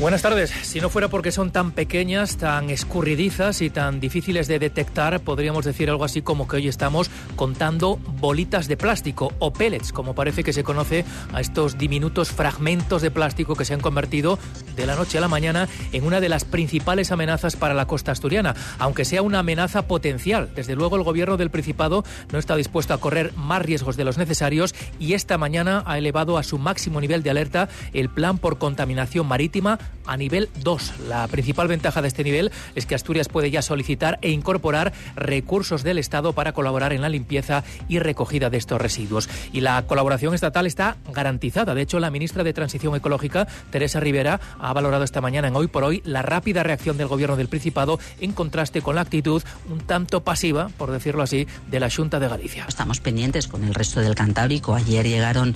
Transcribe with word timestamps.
Buenas 0.00 0.22
tardes. 0.22 0.50
Si 0.62 0.80
no 0.80 0.88
fuera 0.88 1.08
porque 1.08 1.30
son 1.30 1.50
tan 1.50 1.72
pequeñas, 1.72 2.38
tan 2.38 2.70
escurridizas 2.70 3.60
y 3.60 3.68
tan 3.68 4.00
difíciles 4.00 4.48
de 4.48 4.58
detectar, 4.58 5.20
podríamos 5.20 5.66
decir 5.66 5.90
algo 5.90 6.04
así 6.04 6.22
como 6.22 6.48
que 6.48 6.56
hoy 6.56 6.68
estamos 6.68 7.10
contando 7.36 7.98
bolitas 8.18 8.66
de 8.66 8.78
plástico 8.78 9.34
o 9.40 9.52
pellets, 9.52 9.92
como 9.92 10.14
parece 10.14 10.42
que 10.42 10.54
se 10.54 10.64
conoce 10.64 11.04
a 11.34 11.42
estos 11.42 11.76
diminutos 11.76 12.30
fragmentos 12.30 13.02
de 13.02 13.10
plástico 13.10 13.54
que 13.56 13.66
se 13.66 13.74
han 13.74 13.80
convertido 13.80 14.38
de 14.74 14.86
la 14.86 14.96
noche 14.96 15.18
a 15.18 15.20
la 15.20 15.28
mañana 15.28 15.68
en 15.92 16.06
una 16.06 16.20
de 16.20 16.30
las 16.30 16.46
principales 16.46 17.12
amenazas 17.12 17.56
para 17.56 17.74
la 17.74 17.86
costa 17.86 18.10
asturiana, 18.10 18.54
aunque 18.78 19.04
sea 19.04 19.20
una 19.20 19.40
amenaza 19.40 19.82
potencial. 19.82 20.50
Desde 20.56 20.76
luego 20.76 20.96
el 20.96 21.02
gobierno 21.02 21.36
del 21.36 21.50
Principado 21.50 22.04
no 22.32 22.38
está 22.38 22.56
dispuesto 22.56 22.94
a 22.94 23.00
correr 23.00 23.34
más 23.36 23.60
riesgos 23.60 23.98
de 23.98 24.04
los 24.04 24.16
necesarios 24.16 24.74
y 24.98 25.12
esta 25.12 25.36
mañana 25.36 25.82
ha 25.84 25.98
elevado 25.98 26.38
a 26.38 26.42
su 26.42 26.56
máximo 26.56 27.02
nivel 27.02 27.22
de 27.22 27.28
alerta 27.28 27.68
el 27.92 28.08
plan 28.08 28.38
por 28.38 28.56
contaminación 28.56 29.26
marítima 29.26 29.78
a 30.06 30.16
nivel 30.16 30.48
2. 30.62 30.92
La 31.08 31.28
principal 31.28 31.68
ventaja 31.68 32.02
de 32.02 32.08
este 32.08 32.24
nivel 32.24 32.50
es 32.74 32.86
que 32.86 32.94
Asturias 32.94 33.28
puede 33.28 33.50
ya 33.50 33.62
solicitar 33.62 34.18
e 34.22 34.30
incorporar 34.30 34.92
recursos 35.16 35.82
del 35.82 35.98
Estado 35.98 36.32
para 36.32 36.52
colaborar 36.52 36.92
en 36.92 37.00
la 37.00 37.08
limpieza 37.08 37.64
y 37.88 37.98
recogida 37.98 38.50
de 38.50 38.58
estos 38.58 38.80
residuos. 38.80 39.28
Y 39.52 39.60
la 39.60 39.86
colaboración 39.86 40.34
estatal 40.34 40.66
está 40.66 40.96
garantizada. 41.12 41.74
De 41.74 41.82
hecho, 41.82 42.00
la 42.00 42.10
ministra 42.10 42.44
de 42.44 42.52
Transición 42.52 42.94
Ecológica, 42.94 43.46
Teresa 43.70 44.00
Rivera, 44.00 44.40
ha 44.58 44.72
valorado 44.72 45.04
esta 45.04 45.20
mañana 45.20 45.48
en 45.48 45.56
Hoy 45.56 45.68
por 45.68 45.84
Hoy 45.84 46.02
la 46.04 46.22
rápida 46.22 46.62
reacción 46.62 46.96
del 46.96 47.08
Gobierno 47.08 47.36
del 47.36 47.48
Principado 47.48 47.98
en 48.20 48.32
contraste 48.32 48.82
con 48.82 48.96
la 48.96 49.02
actitud 49.02 49.42
un 49.70 49.80
tanto 49.80 50.22
pasiva, 50.22 50.70
por 50.76 50.90
decirlo 50.90 51.22
así, 51.22 51.46
de 51.70 51.80
la 51.80 51.90
Junta 51.90 52.18
de 52.18 52.28
Galicia. 52.28 52.66
Estamos 52.68 53.00
pendientes 53.00 53.48
con 53.48 53.64
el 53.64 53.74
resto 53.74 54.00
del 54.00 54.14
Cantábrico. 54.14 54.74
Ayer 54.74 55.06
llegaron 55.06 55.54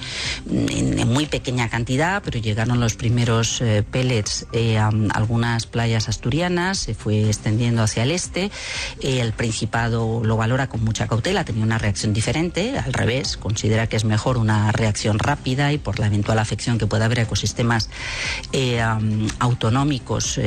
en 0.49 1.09
muy 1.09 1.27
pequeña 1.27 1.69
cantidad, 1.69 2.23
pero 2.25 2.39
llegaron 2.39 2.81
los 2.81 2.95
primeros 2.95 3.61
eh, 3.61 3.83
pellets 3.89 4.24
eh, 4.53 4.79
a 4.79 4.91
algunas 5.13 5.67
playas 5.67 6.09
asturianas, 6.09 6.79
se 6.79 6.95
fue 6.95 7.27
extendiendo 7.27 7.83
hacia 7.83 8.03
el 8.03 8.11
este. 8.11 8.51
Eh, 9.01 9.21
el 9.21 9.33
Principado 9.33 10.23
lo 10.25 10.37
valora 10.37 10.69
con 10.69 10.85
mucha 10.85 11.07
cautela, 11.09 11.45
tenía 11.45 11.65
una 11.65 11.79
reacción 11.79 12.13
diferente, 12.13 12.79
al 12.79 12.93
revés, 12.93 13.37
considera 13.37 13.87
que 13.87 13.97
es 13.97 14.05
mejor 14.05 14.39
una 14.39 14.73
reacción 14.73 15.19
rápida 15.19 15.73
y 15.73 15.79
por 15.79 15.99
la 15.99 16.07
eventual 16.07 16.39
afección 16.39 16.79
que 16.79 16.87
pueda 16.87 17.07
haber 17.07 17.21
a 17.21 17.23
ecosistemas 17.23 17.91
eh, 18.53 18.81
autonómicos 19.39 20.39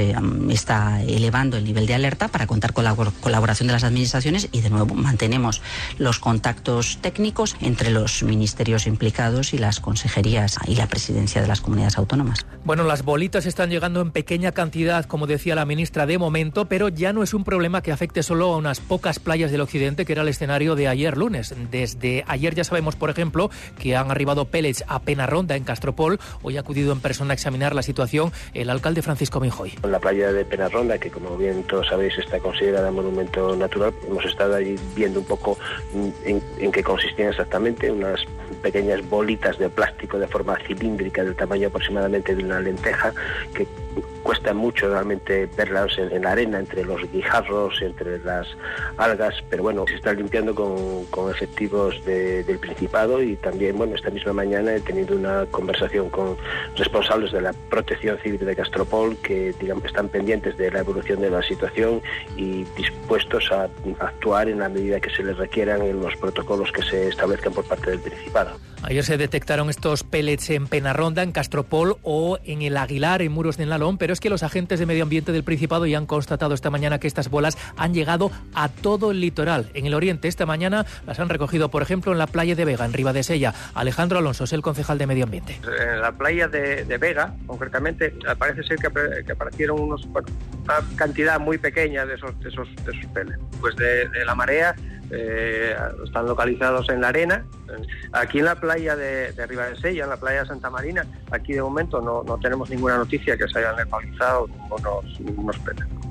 está 0.49 1.01
elevando 1.03 1.57
el 1.57 1.63
nivel 1.63 1.85
de 1.85 1.95
alerta 1.95 2.27
para 2.27 2.47
contar 2.47 2.73
con 2.73 2.83
la 2.83 2.95
colaboración 2.95 3.67
de 3.67 3.73
las 3.73 3.83
administraciones 3.83 4.49
y 4.51 4.61
de 4.61 4.69
nuevo 4.69 4.95
mantenemos 4.95 5.61
los 5.97 6.19
contactos 6.19 6.99
técnicos 7.01 7.55
entre 7.61 7.91
los 7.91 8.23
ministerios 8.23 8.87
implicados 8.87 9.53
y 9.53 9.57
las 9.57 9.79
consejerías 9.79 10.57
y 10.65 10.75
la 10.75 10.87
presidencia 10.87 11.41
de 11.41 11.47
las 11.47 11.61
comunidades 11.61 11.97
autónomas. 11.97 12.45
Bueno, 12.63 12.83
las 12.83 13.03
bolitas 13.03 13.45
están 13.45 13.66
llegando 13.69 14.01
en 14.01 14.11
pequeña 14.11 14.51
cantidad, 14.51 15.05
como 15.05 15.27
decía 15.27 15.55
la 15.55 15.65
ministra, 15.65 16.05
de 16.05 16.17
momento, 16.17 16.65
pero 16.65 16.89
ya 16.89 17.13
no 17.13 17.23
es 17.23 17.33
un 17.33 17.43
problema 17.43 17.81
que 17.81 17.91
afecte 17.91 18.23
solo 18.23 18.53
a 18.53 18.57
unas 18.57 18.79
pocas 18.79 19.19
playas 19.19 19.51
del 19.51 19.61
occidente, 19.61 20.05
que 20.05 20.13
era 20.13 20.21
el 20.21 20.27
escenario 20.27 20.75
de 20.75 20.87
ayer 20.87 21.17
lunes. 21.17 21.53
Desde 21.71 22.23
ayer 22.27 22.55
ya 22.55 22.63
sabemos, 22.63 22.95
por 22.95 23.09
ejemplo, 23.09 23.49
que 23.79 23.95
han 23.95 24.11
arribado 24.11 24.45
pellets 24.45 24.83
a 24.87 25.01
Penarronda, 25.01 25.55
en 25.55 25.63
Castropol. 25.63 26.19
Hoy 26.41 26.57
ha 26.57 26.61
acudido 26.61 26.91
en 26.91 26.99
persona 26.99 27.31
a 27.31 27.33
examinar 27.33 27.75
la 27.75 27.81
situación 27.81 28.31
el 28.53 28.69
alcalde 28.69 29.01
Francisco 29.01 29.39
Minjoy. 29.39 29.73
La 29.83 29.99
playa 29.99 30.31
de 30.31 30.45
Penarronda, 30.45 30.97
que 30.97 31.09
como 31.09 31.37
bien 31.37 31.63
todos 31.63 31.87
sabéis 31.87 32.17
está 32.17 32.39
considerada 32.39 32.91
monumento 32.91 33.55
natural, 33.55 33.93
hemos 34.07 34.25
estado 34.25 34.55
allí 34.55 34.75
viendo 34.95 35.19
un 35.19 35.25
poco 35.25 35.57
en 36.25 36.71
qué 36.71 36.83
consistían 36.83 37.29
exactamente, 37.29 37.91
unas 37.91 38.19
pequeñas 38.61 39.07
bolitas 39.09 39.57
de 39.57 39.69
plástico 39.69 40.17
de 40.17 40.27
forma 40.27 40.57
cilíndrica 40.65 41.23
del 41.23 41.35
tamaño 41.35 41.67
aproximadamente 41.67 42.35
de 42.35 42.43
una 42.43 42.59
lenteja 42.59 43.13
que 43.57 43.67
cuesta 44.21 44.53
mucho 44.53 44.89
realmente 44.89 45.47
verlas 45.57 45.97
en, 45.97 46.21
la 46.21 46.33
arena, 46.33 46.59
entre 46.59 46.83
los 46.83 47.01
guijarros, 47.11 47.81
entre 47.81 48.19
las 48.19 48.45
algas, 48.97 49.33
pero 49.49 49.63
bueno, 49.63 49.85
se 49.87 49.95
está 49.95 50.13
limpiando 50.13 50.53
con, 50.53 51.31
efectivos 51.31 51.95
del 52.05 52.59
Principado 52.59 53.21
y 53.23 53.35
también, 53.37 53.77
bueno, 53.77 53.95
esta 53.95 54.11
misma 54.11 54.33
mañana 54.33 54.75
he 54.75 54.81
tenido 54.81 55.15
una 55.15 55.45
conversación 55.47 56.09
con 56.09 56.37
responsables 56.75 57.31
de 57.31 57.41
la 57.41 57.53
Protección 57.69 58.17
Civil 58.19 58.45
de 58.45 58.55
Castropol 58.55 59.17
que, 59.17 59.53
digamos, 59.59 59.85
están 59.85 60.09
pendientes 60.09 60.55
de 60.57 60.71
la 60.71 60.79
evolución 60.79 61.19
de 61.19 61.31
la 61.31 61.41
situación 61.41 62.01
y 62.35 62.63
dispuestos 62.75 63.51
a 63.51 63.69
actuar 63.99 64.49
en 64.49 64.59
la 64.59 64.69
medida 64.69 64.99
que 64.99 65.09
se 65.09 65.23
les 65.23 65.37
requieran 65.37 65.81
en 65.81 65.99
los 66.01 66.15
protocolos 66.17 66.71
que 66.71 66.83
se 66.83 67.07
establezcan 67.07 67.53
por 67.53 67.65
parte 67.65 67.91
del 67.91 67.99
Principado. 67.99 68.57
Ayer 68.83 69.03
se 69.03 69.17
detectaron 69.17 69.69
estos 69.69 70.03
pellets 70.03 70.49
en 70.51 70.67
Penarronda, 70.67 71.23
en 71.23 71.31
Castropol 71.31 71.97
o 72.03 72.37
en 72.43 72.61
el 72.61 72.77
Aguilar, 72.77 73.21
en 73.21 73.31
Muros 73.37 73.57
de 73.57 73.67
Nalón, 73.67 73.99
pero 73.99 74.13
es 74.13 74.19
que 74.19 74.31
los 74.31 74.41
agentes 74.41 74.79
de 74.79 74.87
medio 74.87 75.03
ambiente 75.03 75.31
del 75.31 75.43
Principado 75.43 75.85
ya 75.85 75.99
han 75.99 76.07
constatado 76.07 76.55
esta 76.55 76.71
mañana 76.71 76.99
que 76.99 77.05
estas 77.05 77.29
bolas 77.29 77.55
han 77.77 77.93
llegado 77.93 78.31
a 78.55 78.67
todo 78.67 79.11
el 79.11 79.21
litoral. 79.21 79.69
En 79.75 79.85
el 79.85 79.93
oriente, 79.93 80.27
esta 80.27 80.47
mañana 80.47 80.87
las 81.05 81.19
han 81.19 81.29
recogido, 81.29 81.69
por 81.69 81.83
ejemplo, 81.83 82.11
en 82.11 82.17
la 82.17 82.25
playa 82.25 82.55
de 82.55 82.65
Vega, 82.65 82.83
en 82.83 82.93
Ribadesella. 82.93 83.53
Alejandro 83.75 84.17
Alonso 84.17 84.45
es 84.45 84.53
el 84.53 84.63
concejal 84.63 84.97
de 84.97 85.05
medio 85.05 85.25
ambiente. 85.25 85.59
En 85.79 86.01
la 86.01 86.11
playa 86.11 86.47
de, 86.47 86.97
Vega, 86.97 87.35
concretamente, 87.45 88.15
parece 88.39 88.63
ser 88.63 88.79
que, 88.79 89.31
aparecieron 89.31 89.79
unos, 89.79 90.03
una 90.05 90.81
cantidad 90.95 91.39
muy 91.39 91.59
pequeña 91.59 92.07
de 92.07 92.15
esos, 92.15 92.39
de 92.39 92.49
esos, 92.49 92.67
de 92.85 92.91
esos 92.91 93.05
pellets. 93.11 93.39
Pues 93.61 93.75
de, 93.75 94.09
de 94.09 94.25
la 94.25 94.33
marea 94.33 94.75
eh, 95.11 95.75
están 96.03 96.25
localizados 96.25 96.89
en 96.89 97.01
la 97.01 97.09
arena. 97.09 97.45
Aquí 98.11 98.39
en 98.39 98.45
la 98.45 98.55
playa 98.55 98.95
de, 98.95 99.31
de 99.31 99.47
Ribadesella, 99.47 100.03
en 100.03 100.09
la 100.09 100.17
playa 100.17 100.41
de 100.41 100.47
Santa 100.47 100.69
Marina, 100.69 101.05
aquí 101.31 101.53
de 101.53 101.61
momento 101.61 102.01
no, 102.01 102.37
tenemos 102.39 102.69
ninguna 102.69 102.97
noticia 102.97 103.37
que 103.37 103.47
se 103.47 103.59
hayan 103.59 103.77
localizado 103.77 104.47
unos, 104.69 105.19
unos 105.19 105.57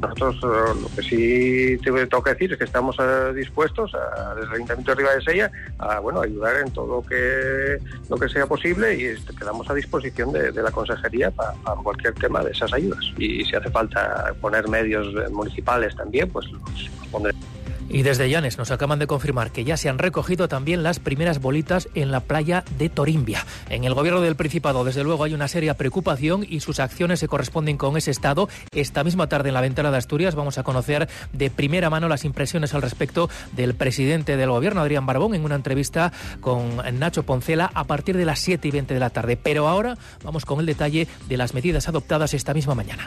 Nosotros 0.01 0.37
eh, 0.45 0.81
lo 0.83 0.89
que 0.95 1.03
sí 1.03 1.79
te 1.79 2.07
tengo 2.07 2.23
que 2.23 2.31
decir 2.31 2.53
es 2.53 2.59
que 2.59 2.65
estamos 2.65 2.97
eh, 2.99 3.33
dispuestos 3.35 3.93
desde 4.37 4.49
el 4.49 4.55
Ayuntamiento 4.55 4.93
de 4.93 4.97
Ribadesella 4.97 5.51
a 5.79 5.99
bueno, 6.01 6.21
ayudar 6.21 6.57
en 6.57 6.73
todo 6.73 6.97
lo 6.97 7.03
que, 7.03 7.79
lo 8.09 8.17
que 8.17 8.29
sea 8.29 8.47
posible 8.47 8.95
y 8.95 9.05
este, 9.05 9.35
quedamos 9.35 9.69
a 9.71 9.75
disposición 9.75 10.33
de, 10.33 10.53
la 10.53 10.71
Consejería 10.71 11.31
para, 11.31 11.53
cualquier 11.83 12.15
tema 12.15 12.43
de 12.43 12.51
esas 12.51 12.73
ayudas. 12.73 13.05
Y 13.19 13.45
si 13.45 13.55
hace 13.57 13.71
falta 13.71 14.35
poner 14.41 14.69
medios 14.69 15.07
municipales 15.31 15.95
también, 15.97 16.29
pues 16.31 16.47
los 16.51 16.91
pondremos. 17.11 17.57
Y 17.89 18.03
desde 18.03 18.29
Llanes 18.29 18.59
nos 18.59 18.71
acaban 18.71 18.99
de 18.99 19.07
confirmar 19.07 19.53
que 19.53 19.65
ya 19.65 19.77
se 19.77 19.89
han 19.89 19.99
recogido 19.99 20.49
también 20.49 20.83
las 20.83 20.99
primeras 20.99 21.41
bolitas 21.41 21.89
en 21.95 22.11
la 22.11 22.21
playa 22.21 22.65
de 22.79 22.89
Torimbia. 22.89 23.45
En 23.71 23.85
el 23.85 23.95
gobierno 23.95 24.21
del 24.21 24.37
Principado, 24.37 24.85
desde 24.85 25.05
luego, 25.05 25.25
hay 25.25 25.35
una 25.35 25.49
seria 25.49 25.75
preocupación 25.75 26.45
y 26.49 26.61
sus 26.61 26.81
acciones 26.81 27.21
se 27.21 27.29
corresponden 27.29 27.77
con 27.77 27.97
ese 27.97 28.11
estado. 28.11 28.49
Esta 28.73 29.05
misma 29.05 29.29
tarde 29.29 29.49
en 29.49 29.55
la 29.55 29.61
ventana 29.61 29.91
de 29.91 29.99
Asturias 29.99 30.35
vamos 30.35 30.59
a 30.59 30.63
conocer 30.63 31.09
de 31.33 31.51
primera 31.51 31.91
mano 31.91 32.09
las 32.09 32.25
impresiones 32.25 32.75
al 32.75 32.83
respecto 32.83 33.31
del 33.53 33.75
presidente 33.75 34.37
del 34.37 34.51
gobierno, 34.51 34.81
Adrián 34.81 35.07
Barbón, 35.07 35.35
en 35.35 35.45
una 35.45 35.55
entrevista 35.55 36.13
con 36.41 36.77
Nacho 36.99 37.23
Poncela 37.23 37.71
a 37.73 37.85
partir 37.85 38.17
de 38.17 38.25
las 38.25 38.41
7 38.41 38.67
y 38.69 38.71
20 38.73 38.95
de 38.95 39.01
la 39.01 39.11
tarde. 39.11 39.37
Pero 39.37 39.69
ahora 39.69 39.97
vamos 40.25 40.45
con 40.45 40.61
el 40.61 40.67
detalle 40.67 41.07
de 41.29 41.37
las 41.37 41.55
medidas 41.55 41.89
adoptadas 41.89 42.35
esta 42.35 42.55
misma 42.55 42.75
mañana. 42.75 43.07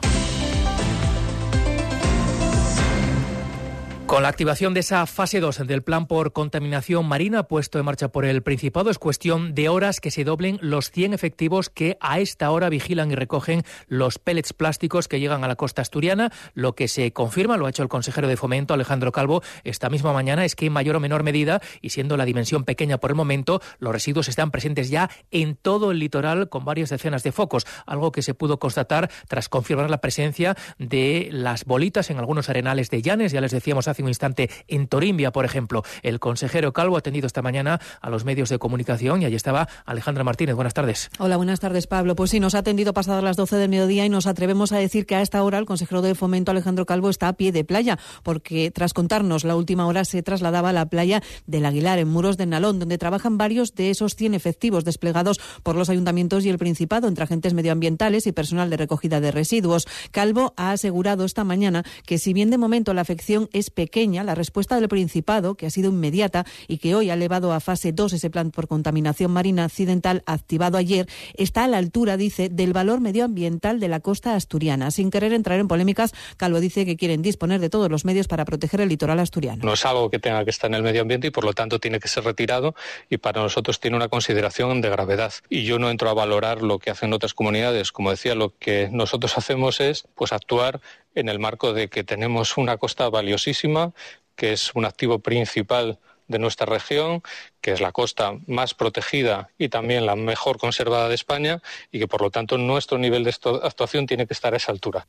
Con 4.10 4.24
la 4.24 4.30
activación 4.30 4.74
de 4.74 4.80
esa 4.80 5.06
fase 5.06 5.40
2 5.40 5.68
del 5.68 5.84
plan 5.84 6.08
por 6.08 6.34
contaminación 6.34 7.06
marina 7.06 7.44
puesto 7.44 7.78
en 7.78 7.86
marcha 7.86 8.08
por 8.08 8.26
el 8.26 8.42
Principado, 8.42 8.90
es 8.90 8.98
cuestión 8.98 9.54
de 9.54 9.70
horas 9.70 10.00
que 10.00 10.10
se 10.10 10.24
doblen 10.24 10.58
los 10.64 10.90
100 10.90 11.14
efectivos 11.14 11.70
que 11.70 11.96
a 12.02 12.20
esta 12.20 12.50
hora 12.50 12.70
vigilan 12.70 13.12
y 13.12 13.16
recogen 13.16 13.62
los 13.88 14.18
pellets 14.18 14.52
plásticos 14.54 15.08
que 15.08 15.20
llegan 15.20 15.44
a 15.44 15.48
la 15.48 15.56
costa 15.56 15.84
asturiana. 15.84 16.32
Lo 16.56 16.74
que 16.74 16.88
se 16.88 17.14
confirma, 17.14 17.56
lo 17.56 17.68
ha 17.68 17.70
hecho 17.70 17.84
el 17.84 17.88
consejero 17.88 18.28
de 18.28 18.36
Fomento, 18.36 18.74
Alejandro 18.74 19.12
Calvo, 19.12 19.44
esta 19.64 19.92
misma 19.92 20.12
mañana, 20.12 20.44
es 20.44 20.56
que 20.56 20.66
en 20.66 20.74
mayor 20.74 20.96
o 20.96 21.00
menor 21.00 21.22
medida, 21.22 21.62
y 21.80 21.92
siendo 21.92 22.18
la 22.18 22.26
dimensión 22.26 22.64
pequeña 22.64 22.98
por 22.98 23.12
el 23.12 23.16
momento, 23.16 23.62
los 23.78 23.94
residuos 23.94 24.28
están 24.28 24.50
presentes 24.50 24.90
ya 24.90 25.12
en 25.30 25.56
todo 25.56 25.92
el 25.92 26.00
litoral 26.00 26.50
con 26.50 26.66
varias 26.66 26.90
decenas 26.90 27.22
de 27.22 27.32
focos, 27.32 27.68
algo 27.86 28.12
que 28.12 28.24
se 28.24 28.34
pudo 28.34 28.58
constatar 28.58 29.12
tras 29.28 29.50
confirmar 29.50 29.92
la 29.92 30.02
presencia 30.02 30.56
de 30.80 31.30
las 31.32 31.66
bolitas 31.66 32.10
en 32.10 32.18
algunos 32.18 32.50
arenales 32.50 32.90
de 32.90 33.04
Llanes, 33.04 33.34
ya 33.34 33.42
les 33.42 33.52
decíamos 33.52 33.88
hace 33.88 33.99
hace 34.00 34.04
un 34.04 34.10
instante 34.10 34.50
en 34.68 34.88
Torimbia, 34.88 35.32
por 35.32 35.46
ejemplo. 35.46 35.84
El 36.04 36.20
consejero 36.20 36.72
Calvo 36.72 36.96
ha 36.96 37.00
atendido 37.00 37.28
esta 37.28 37.42
mañana 37.42 37.82
a 38.02 38.10
los 38.10 38.24
medios 38.24 38.50
de 38.50 38.58
comunicación 38.58 39.22
y 39.22 39.26
allí 39.26 39.36
estaba 39.36 39.68
Alejandra 39.86 40.24
Martínez. 40.24 40.56
Buenas 40.56 40.74
tardes. 40.74 41.10
Hola, 41.20 41.36
buenas 41.36 41.60
tardes, 41.60 41.86
Pablo. 41.86 42.16
Pues 42.16 42.32
sí, 42.32 42.40
nos 42.40 42.56
ha 42.56 42.60
atendido 42.60 42.94
pasadas 42.94 43.24
las 43.24 43.36
12 43.36 43.58
del 43.58 43.70
mediodía 43.70 44.06
y 44.06 44.10
nos 44.10 44.26
atrevemos 44.26 44.72
a 44.72 44.78
decir 44.78 45.06
que 45.06 45.16
a 45.16 45.22
esta 45.22 45.44
hora 45.44 45.58
el 45.58 45.66
consejero 45.66 46.02
de 46.02 46.16
Fomento, 46.16 46.52
Alejandro 46.52 46.86
Calvo, 46.86 47.10
está 47.10 47.28
a 47.28 47.34
pie 47.34 47.52
de 47.52 47.66
playa, 47.66 48.00
porque 48.24 48.72
tras 48.72 48.94
contarnos 48.94 49.44
la 49.44 49.56
última 49.56 49.86
hora 49.86 50.06
se 50.06 50.24
trasladaba 50.24 50.70
a 50.70 50.74
la 50.74 50.86
playa 50.86 51.22
del 51.46 51.66
Aguilar, 51.66 52.00
en 52.00 52.08
Muros 52.08 52.38
de 52.38 52.46
Nalón, 52.46 52.80
donde 52.80 52.98
trabajan 52.98 53.38
varios 53.38 53.76
de 53.76 53.90
esos 53.90 54.16
100 54.16 54.34
efectivos 54.34 54.86
desplegados 54.86 55.40
por 55.64 55.76
los 55.76 55.90
ayuntamientos 55.90 56.46
y 56.46 56.50
el 56.50 56.58
Principado, 56.58 57.08
entre 57.08 57.26
agentes 57.26 57.54
medioambientales 57.54 58.28
y 58.28 58.32
personal 58.32 58.70
de 58.70 58.78
recogida 58.78 59.20
de 59.20 59.32
residuos. 59.32 59.88
Calvo 60.12 60.54
ha 60.56 60.72
asegurado 60.72 61.26
esta 61.26 61.44
mañana 61.44 61.84
que 62.06 62.18
si 62.18 62.34
bien 62.34 62.50
de 62.50 62.58
momento 62.58 62.94
la 62.94 63.02
afección 63.02 63.50
es 63.54 63.70
pequeña, 63.90 64.24
la 64.24 64.36
respuesta 64.36 64.80
del 64.80 64.88
Principado, 64.88 65.56
que 65.56 65.66
ha 65.66 65.72
sido 65.72 65.90
inmediata 65.90 66.46
y 66.68 66.78
que 66.78 66.94
hoy 66.94 67.10
ha 67.10 67.16
elevado 67.16 67.54
a 67.54 67.60
fase 67.60 67.92
2 67.92 68.14
ese 68.14 68.30
plan 68.30 68.52
por 68.52 68.68
contaminación 68.68 69.32
marina 69.32 69.64
accidental 69.64 70.22
activado 70.28 70.78
ayer, 70.78 71.08
está 71.34 71.64
a 71.64 71.68
la 71.68 71.80
altura, 71.80 72.16
dice, 72.16 72.50
del 72.50 72.72
valor 72.72 73.02
medioambiental 73.02 73.80
de 73.80 73.88
la 73.88 74.00
costa 74.00 74.36
asturiana. 74.36 74.92
Sin 74.92 75.10
querer 75.10 75.34
entrar 75.34 75.60
en 75.60 75.68
polémicas, 75.68 76.14
Calvo 76.38 76.60
dice 76.60 76.86
que 76.86 76.98
quieren 76.98 77.24
disponer 77.24 77.60
de 77.60 77.70
todos 77.72 77.90
los 77.90 78.06
medios 78.06 78.28
para 78.28 78.46
proteger 78.46 78.82
el 78.82 78.90
litoral 78.90 79.20
asturiano. 79.20 79.64
No 79.64 79.74
es 79.74 79.84
algo 79.86 80.12
que 80.12 80.20
tenga 80.20 80.44
que 80.44 80.52
estar 80.52 80.70
en 80.70 80.76
el 80.76 80.84
medio 80.84 81.02
ambiente 81.02 81.28
y 81.28 81.32
por 81.32 81.46
lo 81.46 81.54
tanto 81.54 81.80
tiene 81.80 82.00
que 82.00 82.08
ser 82.08 82.26
retirado 82.26 82.76
y 83.10 83.18
para 83.18 83.42
nosotros 83.42 83.80
tiene 83.80 83.98
una 83.98 84.08
consideración 84.08 84.82
de 84.82 84.90
gravedad. 84.92 85.34
Y 85.50 85.64
yo 85.64 85.80
no 85.80 85.90
entro 85.90 86.12
a 86.12 86.14
valorar 86.14 86.62
lo 86.62 86.78
que 86.78 86.92
hacen 86.92 87.12
otras 87.12 87.34
comunidades. 87.34 87.92
Como 87.92 88.12
decía, 88.12 88.36
lo 88.36 88.54
que 88.60 88.88
nosotros 88.92 89.36
hacemos 89.36 89.80
es 89.80 90.08
pues 90.14 90.32
actuar 90.32 90.80
en 91.16 91.30
el 91.30 91.40
marco 91.40 91.74
de 91.74 91.90
que 91.90 92.04
tenemos 92.04 92.58
una 92.58 92.78
costa 92.78 93.10
valiosísima, 93.10 93.94
que 94.36 94.54
es 94.54 94.74
un 94.76 94.86
activo 94.86 95.20
principal 95.20 96.00
de 96.28 96.40
nuestra 96.40 96.66
región, 96.66 97.24
que 97.62 97.72
es 97.72 97.82
la 97.82 97.92
costa 97.92 98.34
más 98.48 98.74
protegida 98.74 99.50
y 99.58 99.70
también 99.70 100.06
la 100.06 100.16
mejor 100.16 100.58
conservada 100.58 101.10
de 101.10 101.16
España 101.16 101.62
y 101.92 102.00
que 102.00 102.08
por 102.08 102.22
lo 102.22 102.32
tanto 102.32 102.58
nuestro 102.58 102.98
nivel 102.98 103.24
de 103.24 103.34
actuación 103.64 104.08
tiene 104.08 104.28
que 104.28 104.34
estar 104.34 104.54
a 104.54 104.58
esa 104.58 104.72
altura. 104.72 105.08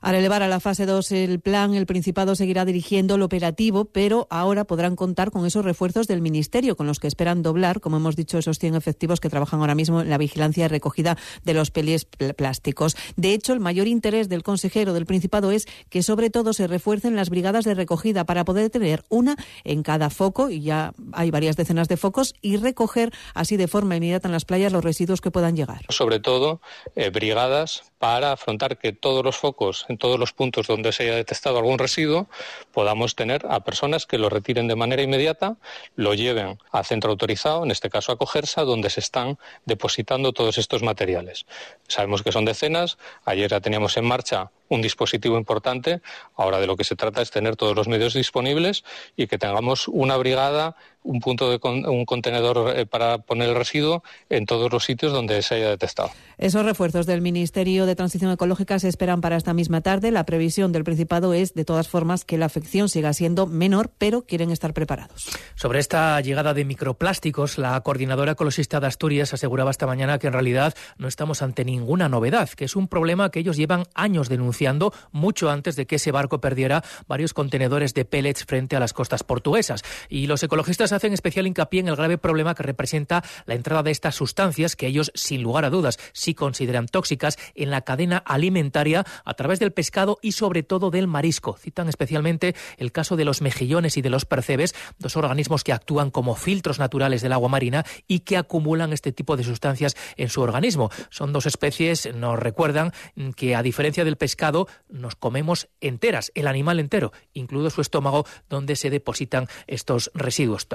Al 0.00 0.14
elevar 0.14 0.42
a 0.42 0.48
la 0.48 0.60
fase 0.60 0.86
2 0.86 1.12
el 1.12 1.40
plan, 1.40 1.74
el 1.74 1.86
Principado 1.86 2.34
seguirá 2.34 2.64
dirigiendo 2.64 3.14
el 3.16 3.22
operativo, 3.22 3.84
pero 3.86 4.26
ahora 4.30 4.64
podrán 4.64 4.96
contar 4.96 5.30
con 5.30 5.46
esos 5.46 5.64
refuerzos 5.64 6.06
del 6.06 6.20
Ministerio, 6.20 6.76
con 6.76 6.86
los 6.86 6.98
que 6.98 7.06
esperan 7.06 7.42
doblar, 7.42 7.80
como 7.80 7.96
hemos 7.96 8.16
dicho, 8.16 8.38
esos 8.38 8.58
100 8.58 8.76
efectivos 8.76 9.20
que 9.20 9.28
trabajan 9.28 9.60
ahora 9.60 9.74
mismo 9.74 10.00
en 10.00 10.10
la 10.10 10.18
vigilancia 10.18 10.64
y 10.64 10.68
recogida 10.68 11.16
de 11.44 11.54
los 11.54 11.70
pelies 11.70 12.04
plásticos. 12.04 12.96
De 13.16 13.32
hecho, 13.34 13.52
el 13.52 13.60
mayor 13.60 13.86
interés 13.86 14.28
del 14.28 14.42
consejero 14.42 14.92
del 14.92 15.06
Principado 15.06 15.50
es 15.50 15.66
que 15.88 16.02
sobre 16.02 16.30
todo 16.30 16.52
se 16.52 16.66
refuercen 16.66 17.16
las 17.16 17.30
brigadas 17.30 17.64
de 17.64 17.74
recogida 17.74 18.24
para 18.24 18.44
poder 18.44 18.70
tener 18.70 19.04
una 19.08 19.36
en 19.64 19.82
cada 19.82 20.10
foco, 20.10 20.50
y 20.50 20.62
ya 20.62 20.92
hay 21.12 21.30
varias 21.30 21.56
decenas 21.56 21.88
de 21.88 21.91
focos 21.96 22.34
y 22.40 22.56
recoger 22.56 23.12
así 23.34 23.56
de 23.56 23.68
forma 23.68 23.96
inmediata 23.96 24.28
en 24.28 24.32
las 24.32 24.44
playas 24.44 24.72
los 24.72 24.84
residuos 24.84 25.20
que 25.20 25.30
puedan 25.30 25.56
llegar. 25.56 25.82
Sobre 25.88 26.20
todo, 26.20 26.60
eh, 26.96 27.10
brigadas 27.10 27.92
para 27.98 28.32
afrontar 28.32 28.78
que 28.78 28.92
todos 28.92 29.24
los 29.24 29.36
focos, 29.36 29.86
en 29.88 29.96
todos 29.96 30.18
los 30.18 30.32
puntos 30.32 30.66
donde 30.66 30.92
se 30.92 31.04
haya 31.04 31.14
detectado 31.14 31.58
algún 31.58 31.78
residuo, 31.78 32.28
podamos 32.72 33.14
tener 33.14 33.46
a 33.48 33.60
personas 33.60 34.06
que 34.06 34.18
lo 34.18 34.28
retiren 34.28 34.66
de 34.66 34.74
manera 34.74 35.02
inmediata, 35.02 35.56
lo 35.94 36.14
lleven 36.14 36.58
a 36.72 36.82
centro 36.82 37.12
autorizado, 37.12 37.62
en 37.64 37.70
este 37.70 37.90
caso 37.90 38.10
a 38.10 38.18
Cogersa, 38.18 38.64
donde 38.64 38.90
se 38.90 39.00
están 39.00 39.38
depositando 39.66 40.32
todos 40.32 40.58
estos 40.58 40.82
materiales. 40.82 41.46
Sabemos 41.86 42.22
que 42.22 42.32
son 42.32 42.44
decenas, 42.44 42.98
ayer 43.24 43.50
ya 43.50 43.60
teníamos 43.60 43.96
en 43.96 44.04
marcha 44.04 44.50
un 44.68 44.82
dispositivo 44.82 45.36
importante, 45.36 46.00
ahora 46.34 46.58
de 46.58 46.66
lo 46.66 46.76
que 46.76 46.84
se 46.84 46.96
trata 46.96 47.20
es 47.20 47.30
tener 47.30 47.56
todos 47.56 47.76
los 47.76 47.88
medios 47.88 48.14
disponibles 48.14 48.84
y 49.16 49.26
que 49.26 49.38
tengamos 49.38 49.86
una 49.86 50.16
brigada, 50.16 50.76
un 51.04 51.20
punto 51.20 51.50
de 51.50 51.60
un 51.62 52.04
contenedor 52.04 52.76
eh, 52.76 52.86
para 52.86 53.18
poner 53.18 53.50
el 53.50 53.54
residuo 53.54 54.02
en 54.28 54.46
todos 54.46 54.72
los 54.72 54.84
sitios 54.84 55.12
donde 55.12 55.40
se 55.42 55.54
haya 55.56 55.70
detectado. 55.70 56.10
Esos 56.38 56.64
refuerzos 56.64 57.06
del 57.06 57.20
Ministerio 57.20 57.86
de 57.86 57.92
de 57.92 57.96
Transición 57.96 58.30
Ecológica 58.30 58.78
se 58.78 58.88
esperan 58.88 59.20
para 59.20 59.36
esta 59.36 59.52
misma 59.52 59.82
tarde. 59.82 60.10
La 60.10 60.24
previsión 60.24 60.72
del 60.72 60.82
Principado 60.82 61.34
es, 61.34 61.52
de 61.52 61.66
todas 61.66 61.88
formas, 61.88 62.24
que 62.24 62.38
la 62.38 62.46
afección 62.46 62.88
siga 62.88 63.12
siendo 63.12 63.46
menor, 63.46 63.90
pero 63.98 64.22
quieren 64.22 64.50
estar 64.50 64.72
preparados. 64.72 65.28
Sobre 65.56 65.78
esta 65.78 66.18
llegada 66.22 66.54
de 66.54 66.64
microplásticos, 66.64 67.58
la 67.58 67.78
coordinadora 67.82 68.32
ecologista 68.32 68.80
de 68.80 68.86
Asturias 68.86 69.34
aseguraba 69.34 69.70
esta 69.70 69.86
mañana 69.86 70.18
que 70.18 70.26
en 70.28 70.32
realidad 70.32 70.74
no 70.96 71.06
estamos 71.06 71.42
ante 71.42 71.66
ninguna 71.66 72.08
novedad, 72.08 72.48
que 72.48 72.64
es 72.64 72.74
un 72.74 72.88
problema 72.88 73.30
que 73.30 73.40
ellos 73.40 73.58
llevan 73.58 73.84
años 73.94 74.30
denunciando, 74.30 74.94
mucho 75.10 75.50
antes 75.50 75.76
de 75.76 75.86
que 75.86 75.96
ese 75.96 76.12
barco 76.12 76.40
perdiera 76.40 76.82
varios 77.06 77.34
contenedores 77.34 77.92
de 77.92 78.06
pellets 78.06 78.46
frente 78.46 78.74
a 78.74 78.80
las 78.80 78.94
costas 78.94 79.22
portuguesas. 79.22 79.82
Y 80.08 80.28
los 80.28 80.42
ecologistas 80.42 80.91
hacen 80.92 81.12
especial 81.12 81.46
hincapié 81.46 81.80
en 81.80 81.88
el 81.88 81.96
grave 81.96 82.18
problema 82.18 82.54
que 82.54 82.62
representa 82.62 83.24
la 83.46 83.54
entrada 83.54 83.82
de 83.82 83.90
estas 83.90 84.14
sustancias 84.14 84.76
que 84.76 84.86
ellos, 84.86 85.12
sin 85.14 85.42
lugar 85.42 85.64
a 85.64 85.70
dudas, 85.70 85.98
sí 86.12 86.34
consideran 86.34 86.86
tóxicas 86.86 87.38
en 87.54 87.70
la 87.70 87.82
cadena 87.82 88.18
alimentaria 88.18 89.04
a 89.24 89.34
través 89.34 89.58
del 89.58 89.72
pescado 89.72 90.18
y 90.22 90.32
sobre 90.32 90.62
todo 90.62 90.90
del 90.90 91.06
marisco. 91.06 91.56
Citan 91.56 91.88
especialmente 91.88 92.54
el 92.76 92.92
caso 92.92 93.16
de 93.16 93.24
los 93.24 93.42
mejillones 93.42 93.96
y 93.96 94.02
de 94.02 94.10
los 94.10 94.24
percebes, 94.24 94.74
dos 94.98 95.16
organismos 95.16 95.64
que 95.64 95.72
actúan 95.72 96.10
como 96.10 96.34
filtros 96.34 96.78
naturales 96.78 97.22
del 97.22 97.32
agua 97.32 97.48
marina 97.48 97.84
y 98.06 98.20
que 98.20 98.36
acumulan 98.36 98.92
este 98.92 99.12
tipo 99.12 99.36
de 99.36 99.44
sustancias 99.44 99.96
en 100.16 100.28
su 100.28 100.40
organismo. 100.40 100.90
Son 101.10 101.32
dos 101.32 101.46
especies, 101.46 102.14
nos 102.14 102.38
recuerdan 102.38 102.92
que 103.36 103.54
a 103.54 103.62
diferencia 103.62 104.04
del 104.04 104.16
pescado 104.16 104.68
nos 104.88 105.16
comemos 105.16 105.68
enteras, 105.80 106.32
el 106.34 106.46
animal 106.46 106.80
entero, 106.80 107.12
incluido 107.32 107.70
su 107.70 107.80
estómago, 107.80 108.26
donde 108.48 108.76
se 108.76 108.90
depositan 108.90 109.48
estos 109.66 110.10
residuos. 110.14 110.66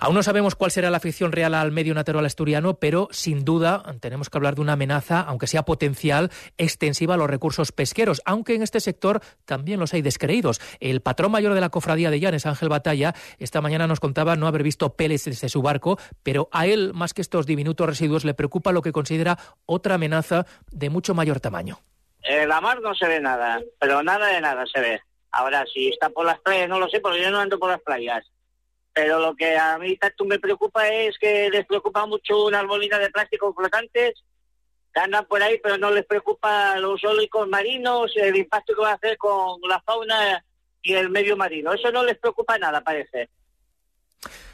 Aún 0.00 0.14
no 0.14 0.22
sabemos 0.22 0.54
cuál 0.54 0.70
será 0.70 0.90
la 0.90 0.98
afección 0.98 1.32
real 1.32 1.54
al 1.54 1.72
medio 1.72 1.94
natural 1.94 2.24
asturiano, 2.26 2.74
pero 2.74 3.08
sin 3.10 3.44
duda 3.44 3.82
tenemos 4.00 4.30
que 4.30 4.38
hablar 4.38 4.54
de 4.54 4.60
una 4.60 4.74
amenaza, 4.74 5.20
aunque 5.20 5.46
sea 5.46 5.64
potencial 5.64 6.30
extensiva 6.56 7.14
a 7.14 7.16
los 7.16 7.30
recursos 7.30 7.72
pesqueros, 7.72 8.22
aunque 8.24 8.54
en 8.54 8.62
este 8.62 8.80
sector 8.80 9.20
también 9.44 9.80
los 9.80 9.94
hay 9.94 10.02
descreídos. 10.02 10.60
El 10.80 11.00
patrón 11.00 11.32
mayor 11.32 11.54
de 11.54 11.60
la 11.60 11.70
cofradía 11.70 12.10
de 12.10 12.20
Llanes, 12.20 12.46
Ángel 12.46 12.68
Batalla, 12.68 13.14
esta 13.38 13.60
mañana 13.60 13.86
nos 13.86 14.00
contaba 14.00 14.36
no 14.36 14.46
haber 14.46 14.62
visto 14.62 14.94
peles 14.94 15.24
desde 15.24 15.48
su 15.48 15.62
barco, 15.62 15.98
pero 16.22 16.48
a 16.52 16.66
él, 16.66 16.92
más 16.94 17.14
que 17.14 17.22
estos 17.22 17.46
diminutos 17.46 17.86
residuos, 17.86 18.24
le 18.24 18.34
preocupa 18.34 18.72
lo 18.72 18.82
que 18.82 18.92
considera 18.92 19.38
otra 19.66 19.94
amenaza 19.94 20.46
de 20.70 20.90
mucho 20.90 21.14
mayor 21.14 21.40
tamaño. 21.40 21.80
En 22.22 22.48
la 22.48 22.60
mar 22.60 22.80
no 22.80 22.94
se 22.94 23.06
ve 23.06 23.20
nada, 23.20 23.60
pero 23.80 24.02
nada 24.02 24.26
de 24.26 24.40
nada 24.40 24.64
se 24.72 24.80
ve. 24.80 25.00
Ahora, 25.30 25.64
si 25.72 25.88
está 25.88 26.10
por 26.10 26.26
las 26.26 26.40
playas, 26.40 26.68
no 26.68 26.78
lo 26.78 26.88
sé, 26.88 27.00
porque 27.00 27.22
yo 27.22 27.30
no 27.30 27.38
ando 27.38 27.58
por 27.58 27.70
las 27.70 27.80
playas. 27.80 28.24
Pero 28.92 29.20
lo 29.20 29.36
que 29.36 29.56
a 29.56 29.78
mí 29.78 29.96
tanto 29.96 30.24
me 30.24 30.38
preocupa 30.38 30.88
es 30.88 31.16
que 31.18 31.50
les 31.50 31.66
preocupa 31.66 32.06
mucho 32.06 32.46
unas 32.46 32.66
bolitas 32.66 33.00
de 33.00 33.10
plástico 33.10 33.54
flotantes 33.54 34.14
andan 34.98 35.26
por 35.26 35.42
ahí, 35.42 35.58
pero 35.62 35.78
no 35.78 35.90
les 35.90 36.04
preocupa 36.04 36.76
los 36.78 37.02
eólicos 37.02 37.48
marinos, 37.48 38.12
el 38.16 38.36
impacto 38.36 38.74
que 38.74 38.82
va 38.82 38.90
a 38.90 38.94
hacer 38.94 39.16
con 39.16 39.60
la 39.68 39.80
fauna 39.80 40.44
y 40.82 40.94
el 40.94 41.10
medio 41.10 41.36
marino. 41.36 41.72
Eso 41.72 41.90
no 41.90 42.04
les 42.04 42.18
preocupa 42.18 42.58
nada, 42.58 42.82
parece 42.82 43.28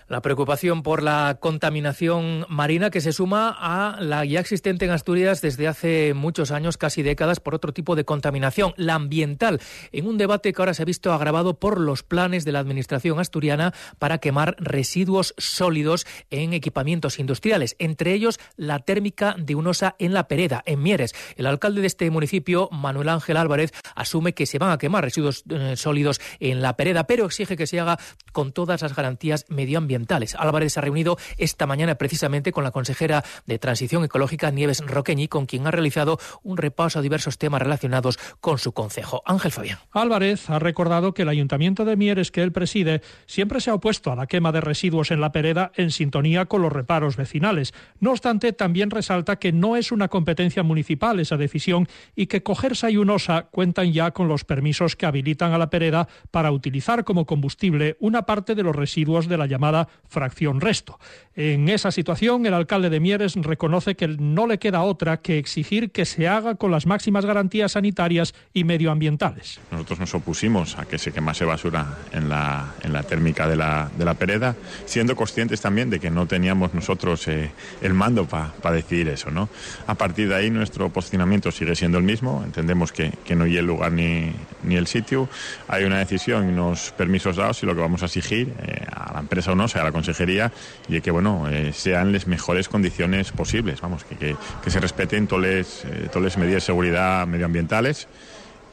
la 0.08 0.22
preocupación 0.22 0.82
por 0.82 1.02
la 1.02 1.38
contaminación 1.40 2.46
marina 2.48 2.90
que 2.90 3.00
se 3.00 3.12
suma 3.12 3.56
a 3.58 4.00
la 4.00 4.24
ya 4.24 4.40
existente 4.40 4.84
en 4.84 4.90
Asturias 4.90 5.40
desde 5.40 5.68
hace 5.68 6.14
muchos 6.14 6.50
años, 6.50 6.76
casi 6.76 7.02
décadas, 7.02 7.40
por 7.40 7.54
otro 7.54 7.72
tipo 7.72 7.96
de 7.96 8.04
contaminación, 8.04 8.74
la 8.76 8.94
ambiental, 8.94 9.60
en 9.92 10.06
un 10.06 10.18
debate 10.18 10.52
que 10.52 10.60
ahora 10.60 10.74
se 10.74 10.82
ha 10.82 10.84
visto 10.84 11.12
agravado 11.12 11.58
por 11.58 11.80
los 11.80 12.02
planes 12.02 12.44
de 12.44 12.52
la 12.52 12.58
Administración 12.58 13.18
asturiana 13.18 13.72
para 13.98 14.18
quemar 14.18 14.56
residuos 14.58 15.34
sólidos 15.38 16.06
en 16.30 16.52
equipamientos 16.52 17.18
industriales, 17.18 17.76
entre 17.78 18.12
ellos 18.12 18.38
la 18.56 18.80
térmica 18.80 19.34
de 19.38 19.54
Unosa 19.54 19.96
en 19.98 20.12
La 20.12 20.28
Pereda, 20.28 20.62
en 20.66 20.82
Mieres. 20.82 21.14
El 21.36 21.46
alcalde 21.46 21.80
de 21.80 21.86
este 21.86 22.10
municipio, 22.10 22.68
Manuel 22.72 23.08
Ángel 23.08 23.36
Álvarez, 23.36 23.72
asume 23.94 24.34
que 24.34 24.46
se 24.46 24.58
van 24.58 24.70
a 24.70 24.78
quemar 24.78 25.04
residuos 25.04 25.44
eh, 25.48 25.76
sólidos 25.76 26.20
en 26.40 26.62
La 26.62 26.76
Pereda, 26.76 27.06
pero 27.06 27.24
exige 27.24 27.56
que 27.56 27.66
se 27.66 27.80
haga 27.80 27.98
con 28.32 28.52
todas 28.52 28.82
las 28.82 28.94
garantías 28.94 29.46
medioambientales 29.48 29.93
Álvarez 30.38 30.72
se 30.72 30.80
ha 30.80 30.82
reunido 30.82 31.16
esta 31.38 31.66
mañana 31.66 31.94
precisamente 31.94 32.52
con 32.52 32.64
la 32.64 32.70
consejera 32.70 33.24
de 33.46 33.58
Transición 33.58 34.04
Ecológica 34.04 34.50
Nieves 34.50 34.82
Roqueñi, 34.84 35.28
con 35.28 35.46
quien 35.46 35.66
ha 35.66 35.70
realizado 35.70 36.18
un 36.42 36.56
repaso 36.56 36.98
a 36.98 37.02
diversos 37.02 37.38
temas 37.38 37.62
relacionados 37.62 38.18
con 38.40 38.58
su 38.58 38.72
concejo. 38.72 39.22
Ángel 39.26 39.52
Fabián. 39.52 39.78
Álvarez 39.92 40.50
ha 40.50 40.58
recordado 40.58 41.14
que 41.14 41.22
el 41.22 41.28
Ayuntamiento 41.28 41.84
de 41.84 41.96
Mieres 41.96 42.30
que 42.30 42.42
él 42.42 42.52
preside 42.52 43.02
siempre 43.26 43.60
se 43.60 43.70
ha 43.70 43.74
opuesto 43.74 44.10
a 44.10 44.16
la 44.16 44.26
quema 44.26 44.52
de 44.52 44.60
residuos 44.60 45.10
en 45.10 45.20
la 45.20 45.32
pereda 45.32 45.72
en 45.74 45.90
sintonía 45.90 46.46
con 46.46 46.62
los 46.62 46.72
reparos 46.72 47.16
vecinales. 47.16 47.72
No 48.00 48.10
obstante, 48.10 48.52
también 48.52 48.90
resalta 48.90 49.36
que 49.36 49.52
no 49.52 49.76
es 49.76 49.92
una 49.92 50.08
competencia 50.08 50.62
municipal 50.62 51.20
esa 51.20 51.36
decisión 51.36 51.88
y 52.14 52.26
que 52.26 52.42
Cogersa 52.42 52.90
y 52.90 52.96
Unosa 52.96 53.48
cuentan 53.50 53.92
ya 53.92 54.10
con 54.10 54.28
los 54.28 54.44
permisos 54.44 54.96
que 54.96 55.06
habilitan 55.06 55.52
a 55.52 55.58
la 55.58 55.70
pereda 55.70 56.08
para 56.30 56.50
utilizar 56.50 57.04
como 57.04 57.26
combustible 57.26 57.96
una 58.00 58.26
parte 58.26 58.54
de 58.54 58.62
los 58.62 58.74
residuos 58.74 59.28
de 59.28 59.38
la 59.38 59.46
llamada 59.46 59.83
fracción 60.08 60.60
resto. 60.60 60.98
En 61.36 61.68
esa 61.68 61.90
situación, 61.90 62.46
el 62.46 62.54
alcalde 62.54 62.90
de 62.90 63.00
Mieres 63.00 63.34
reconoce 63.34 63.96
que 63.96 64.06
no 64.06 64.46
le 64.46 64.58
queda 64.58 64.82
otra 64.82 65.16
que 65.16 65.38
exigir 65.38 65.90
que 65.90 66.04
se 66.04 66.28
haga 66.28 66.54
con 66.54 66.70
las 66.70 66.86
máximas 66.86 67.26
garantías 67.26 67.72
sanitarias 67.72 68.34
y 68.52 68.62
medioambientales. 68.62 69.58
Nosotros 69.72 69.98
nos 69.98 70.14
opusimos 70.14 70.78
a 70.78 70.84
que 70.84 70.96
se 70.96 71.12
quemase 71.12 71.44
basura 71.44 71.98
en 72.12 72.28
la, 72.28 72.74
en 72.82 72.92
la 72.92 73.02
térmica 73.02 73.48
de 73.48 73.56
la, 73.56 73.90
de 73.98 74.04
la 74.04 74.14
Pereda, 74.14 74.54
siendo 74.86 75.16
conscientes 75.16 75.60
también 75.60 75.90
de 75.90 75.98
que 75.98 76.08
no 76.08 76.26
teníamos 76.26 76.72
nosotros 76.72 77.26
eh, 77.26 77.50
el 77.82 77.94
mando 77.94 78.26
para 78.26 78.52
decidir 78.76 79.08
eso. 79.08 79.32
¿no? 79.32 79.48
A 79.88 79.94
partir 79.94 80.28
de 80.28 80.36
ahí, 80.36 80.50
nuestro 80.50 80.90
posicionamiento 80.90 81.50
sigue 81.50 81.74
siendo 81.74 81.98
el 81.98 82.04
mismo. 82.04 82.42
Entendemos 82.44 82.92
que, 82.92 83.12
no 83.34 83.44
hay 83.44 83.56
el 83.56 83.66
lugar 83.66 83.90
ni, 83.90 84.32
ni, 84.62 84.76
el 84.76 84.86
sitio. 84.86 85.28
Hay 85.66 85.82
una 85.82 85.98
decisión 85.98 86.48
y 86.48 86.52
unos 86.52 86.92
permisos 86.92 87.36
dados 87.36 87.60
y 87.64 87.66
lo 87.66 87.74
que 87.74 87.80
vamos 87.80 88.02
a 88.02 88.06
exigir 88.06 88.54
eh, 88.62 88.86
a 88.92 89.14
la 89.14 89.20
empresa 89.20 89.50
o 89.50 89.54
no, 89.56 89.66
a 89.80 89.84
la 89.84 89.92
consejería, 89.92 90.52
y 90.88 91.00
que 91.00 91.10
bueno, 91.10 91.48
eh, 91.50 91.72
sean 91.72 92.12
las 92.12 92.26
mejores 92.26 92.68
condiciones 92.68 93.32
posibles. 93.32 93.80
Vamos, 93.80 94.04
que, 94.04 94.16
que, 94.16 94.36
que 94.62 94.70
se 94.70 94.80
respeten 94.80 95.26
todas 95.26 95.84
las 96.14 96.38
medidas 96.38 96.62
de 96.62 96.66
seguridad 96.66 97.26
medioambientales 97.26 98.08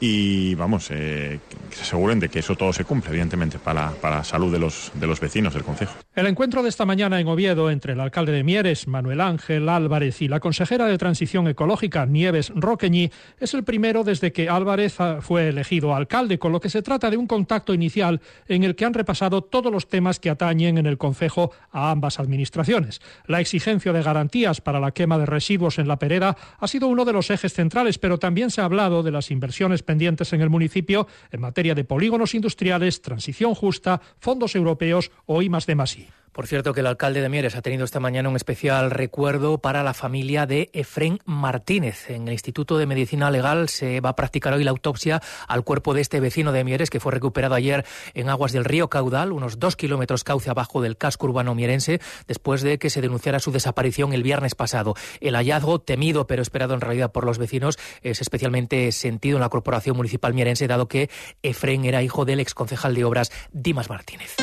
y 0.04 0.56
vamos, 0.56 0.88
eh, 0.90 1.38
que 1.70 1.76
se 1.76 1.82
aseguren 1.82 2.18
de 2.18 2.28
que 2.28 2.40
eso 2.40 2.56
todo 2.56 2.72
se 2.72 2.84
cumple, 2.84 3.10
evidentemente, 3.10 3.60
para, 3.60 3.92
para 3.92 4.16
la 4.16 4.24
salud 4.24 4.52
de 4.52 4.58
los, 4.58 4.90
de 4.94 5.06
los 5.06 5.20
vecinos 5.20 5.54
del 5.54 5.62
Consejo. 5.62 5.94
El 6.16 6.26
encuentro 6.26 6.60
de 6.64 6.70
esta 6.70 6.84
mañana 6.84 7.20
en 7.20 7.28
Oviedo 7.28 7.70
entre 7.70 7.92
el 7.92 8.00
alcalde 8.00 8.32
de 8.32 8.42
Mieres, 8.42 8.88
Manuel 8.88 9.20
Ángel 9.20 9.68
Álvarez, 9.68 10.20
y 10.20 10.26
la 10.26 10.40
consejera 10.40 10.86
de 10.86 10.98
Transición 10.98 11.46
Ecológica, 11.46 12.04
Nieves 12.04 12.50
Roqueñi, 12.56 13.12
es 13.38 13.54
el 13.54 13.62
primero 13.62 14.02
desde 14.02 14.32
que 14.32 14.48
Álvarez 14.48 14.96
fue 15.20 15.50
elegido 15.50 15.94
alcalde, 15.94 16.36
con 16.36 16.50
lo 16.50 16.58
que 16.58 16.68
se 16.68 16.82
trata 16.82 17.08
de 17.08 17.16
un 17.16 17.28
contacto 17.28 17.72
inicial 17.72 18.20
en 18.48 18.64
el 18.64 18.74
que 18.74 18.84
han 18.84 18.94
repasado 18.94 19.42
todos 19.42 19.70
los 19.70 19.88
temas 19.88 20.18
que 20.18 20.30
atañen 20.30 20.78
en 20.78 20.86
el 20.86 20.98
Consejo 20.98 21.52
a 21.70 21.92
ambas 21.92 22.18
administraciones. 22.18 23.00
La 23.28 23.40
exigencia 23.40 23.92
de 23.92 24.02
garantías 24.02 24.60
para 24.60 24.80
la 24.80 24.90
quema 24.90 25.16
de 25.16 25.26
residuos 25.26 25.78
en 25.78 25.86
la 25.86 26.00
Pereda 26.00 26.36
ha 26.58 26.66
sido 26.66 26.88
uno 26.88 27.04
de 27.04 27.12
los 27.12 27.30
ejes 27.30 27.52
centrales, 27.52 27.98
pero 27.98 28.18
también 28.18 28.50
se 28.50 28.60
ha 28.60 28.64
hablado 28.64 29.04
de 29.04 29.12
las 29.12 29.30
inversiones 29.30 29.84
pendientes 29.92 30.32
en 30.32 30.40
el 30.40 30.48
municipio 30.48 31.06
en 31.30 31.42
materia 31.42 31.74
de 31.74 31.84
polígonos 31.84 32.34
industriales, 32.34 33.02
transición 33.02 33.54
justa, 33.54 34.00
fondos 34.18 34.56
europeos 34.56 35.10
o 35.26 35.42
I 35.42 35.50
más 35.50 35.66
de 35.66 35.74
más 35.74 35.98
por 36.32 36.46
cierto, 36.46 36.72
que 36.72 36.80
el 36.80 36.86
alcalde 36.86 37.20
de 37.20 37.28
Mieres 37.28 37.54
ha 37.56 37.62
tenido 37.62 37.84
esta 37.84 38.00
mañana 38.00 38.28
un 38.28 38.36
especial 38.36 38.90
recuerdo 38.90 39.58
para 39.58 39.82
la 39.82 39.94
familia 39.94 40.46
de 40.46 40.70
Efrén 40.72 41.18
Martínez. 41.24 42.08
En 42.08 42.26
el 42.26 42.32
Instituto 42.32 42.78
de 42.78 42.86
Medicina 42.86 43.30
Legal 43.30 43.68
se 43.68 44.00
va 44.00 44.10
a 44.10 44.16
practicar 44.16 44.54
hoy 44.54 44.64
la 44.64 44.70
autopsia 44.70 45.20
al 45.46 45.62
cuerpo 45.64 45.92
de 45.94 46.00
este 46.00 46.20
vecino 46.20 46.52
de 46.52 46.64
Mieres 46.64 46.90
que 46.90 47.00
fue 47.00 47.12
recuperado 47.12 47.54
ayer 47.54 47.84
en 48.14 48.30
aguas 48.30 48.52
del 48.52 48.64
río 48.64 48.88
Caudal, 48.88 49.32
unos 49.32 49.58
dos 49.58 49.76
kilómetros 49.76 50.24
cauce 50.24 50.48
abajo 50.48 50.80
del 50.80 50.96
casco 50.96 51.26
urbano 51.26 51.54
mierense, 51.54 52.00
después 52.26 52.62
de 52.62 52.78
que 52.78 52.90
se 52.90 53.02
denunciara 53.02 53.38
su 53.38 53.52
desaparición 53.52 54.12
el 54.12 54.22
viernes 54.22 54.54
pasado. 54.54 54.94
El 55.20 55.36
hallazgo, 55.36 55.80
temido 55.80 56.26
pero 56.26 56.42
esperado 56.42 56.74
en 56.74 56.80
realidad 56.80 57.12
por 57.12 57.26
los 57.26 57.38
vecinos, 57.38 57.78
es 58.02 58.20
especialmente 58.20 58.90
sentido 58.92 59.36
en 59.36 59.42
la 59.42 59.48
Corporación 59.48 59.96
Municipal 59.96 60.32
Mierense, 60.34 60.66
dado 60.66 60.88
que 60.88 61.10
Efrén 61.42 61.84
era 61.84 62.02
hijo 62.02 62.24
del 62.24 62.40
exconcejal 62.40 62.94
de 62.94 63.04
obras 63.04 63.30
Dimas 63.52 63.90
Martínez. 63.90 64.36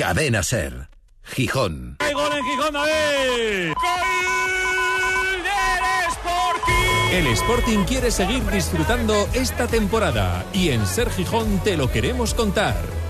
Cadena 0.00 0.42
Ser. 0.42 0.88
Gijón. 1.22 1.96
¡Hay 1.98 2.14
gol 2.14 2.32
en 2.32 2.42
Gijón, 2.42 2.72
David! 2.72 3.74
¡Gol 3.74 5.42
del 5.42 6.08
Sporting! 6.08 7.12
El 7.12 7.26
Sporting 7.26 7.84
quiere 7.84 8.10
seguir 8.10 8.42
disfrutando 8.50 9.28
esta 9.34 9.66
temporada 9.66 10.46
y 10.54 10.70
en 10.70 10.86
Ser 10.86 11.10
Gijón 11.10 11.58
te 11.58 11.76
lo 11.76 11.92
queremos 11.92 12.32
contar. 12.32 12.76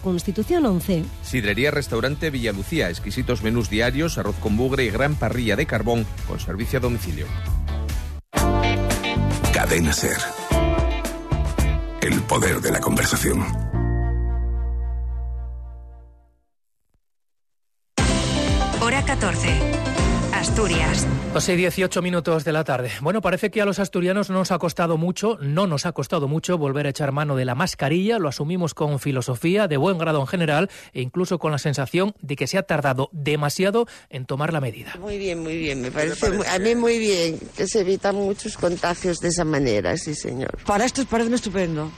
Constitución 0.00 0.66
11. 0.66 1.04
Sidrería 1.22 1.70
Restaurante 1.70 2.30
Villalucía, 2.30 2.88
exquisitos 2.88 3.42
menús 3.42 3.70
diarios, 3.70 4.18
arroz 4.18 4.36
con 4.36 4.56
bugre 4.56 4.84
y 4.84 4.90
gran 4.90 5.14
parrilla 5.14 5.56
de 5.56 5.66
carbón 5.66 6.06
con 6.26 6.40
servicio 6.40 6.78
a 6.78 6.82
domicilio. 6.82 7.26
Cadena 9.52 9.92
Ser. 9.92 10.18
El 12.02 12.20
poder 12.22 12.60
de 12.60 12.70
la 12.70 12.80
conversación. 12.80 13.65
12 21.36 21.52
y 21.52 21.56
18 21.56 22.00
minutos 22.00 22.44
de 22.44 22.52
la 22.52 22.64
tarde. 22.64 22.90
Bueno, 23.02 23.20
parece 23.20 23.50
que 23.50 23.60
a 23.60 23.66
los 23.66 23.78
asturianos 23.78 24.30
no 24.30 24.38
nos 24.38 24.52
ha 24.52 24.58
costado 24.58 24.96
mucho, 24.96 25.36
no 25.42 25.66
nos 25.66 25.84
ha 25.84 25.92
costado 25.92 26.28
mucho 26.28 26.56
volver 26.56 26.86
a 26.86 26.88
echar 26.88 27.12
mano 27.12 27.36
de 27.36 27.44
la 27.44 27.54
mascarilla, 27.54 28.18
lo 28.18 28.30
asumimos 28.30 28.72
con 28.72 28.98
filosofía, 28.98 29.68
de 29.68 29.76
buen 29.76 29.98
grado 29.98 30.18
en 30.18 30.28
general, 30.28 30.70
e 30.94 31.02
incluso 31.02 31.38
con 31.38 31.52
la 31.52 31.58
sensación 31.58 32.14
de 32.22 32.36
que 32.36 32.46
se 32.46 32.56
ha 32.56 32.62
tardado 32.62 33.10
demasiado 33.12 33.86
en 34.08 34.24
tomar 34.24 34.50
la 34.50 34.62
medida. 34.62 34.94
Muy 34.98 35.18
bien, 35.18 35.40
muy 35.40 35.58
bien, 35.58 35.82
me 35.82 35.90
parece, 35.90 36.26
a 36.48 36.58
mí 36.58 36.74
muy 36.74 36.98
bien, 36.98 37.38
que 37.54 37.66
se 37.66 37.80
evitan 37.80 38.14
muchos 38.14 38.56
contagios 38.56 39.18
de 39.18 39.28
esa 39.28 39.44
manera, 39.44 39.94
sí 39.98 40.14
señor. 40.14 40.56
Para 40.64 40.86
esto 40.86 41.04
parece 41.04 41.34
estupendo, 41.34 41.90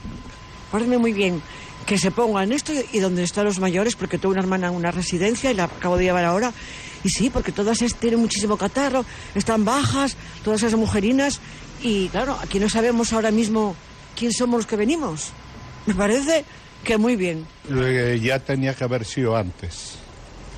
parece 0.69 0.97
muy 0.97 1.13
bien 1.13 1.41
que 1.89 1.97
se 1.97 2.11
pongan 2.11 2.51
esto 2.51 2.71
y 2.93 2.99
donde 2.99 3.23
están 3.23 3.45
los 3.45 3.57
mayores, 3.59 3.95
porque 3.95 4.19
tengo 4.19 4.33
una 4.33 4.41
hermana 4.41 4.67
en 4.67 4.75
una 4.75 4.91
residencia 4.91 5.49
y 5.49 5.55
la 5.55 5.63
acabo 5.63 5.97
de 5.97 6.03
llevar 6.03 6.23
ahora 6.23 6.53
y 7.03 7.09
sí, 7.09 7.31
porque 7.31 7.51
todas 7.51 7.79
tienen 7.99 8.19
muchísimo 8.19 8.57
catarro, 8.57 9.05
están 9.33 9.65
bajas, 9.65 10.15
todas 10.43 10.61
esas 10.61 10.77
mujerinas. 10.77 11.41
Y 11.81 12.09
claro, 12.09 12.37
aquí 12.43 12.59
no 12.59 12.69
sabemos 12.69 13.11
ahora 13.11 13.31
mismo 13.31 13.75
quién 14.15 14.31
somos 14.31 14.59
los 14.59 14.65
que 14.67 14.75
venimos. 14.75 15.31
Me 15.87 15.95
parece 15.95 16.45
que 16.83 16.99
muy 16.99 17.15
bien. 17.15 17.47
ya 18.21 18.37
tenía 18.37 18.75
que 18.75 18.83
haber 18.83 19.03
sido 19.03 19.35
antes. 19.35 19.95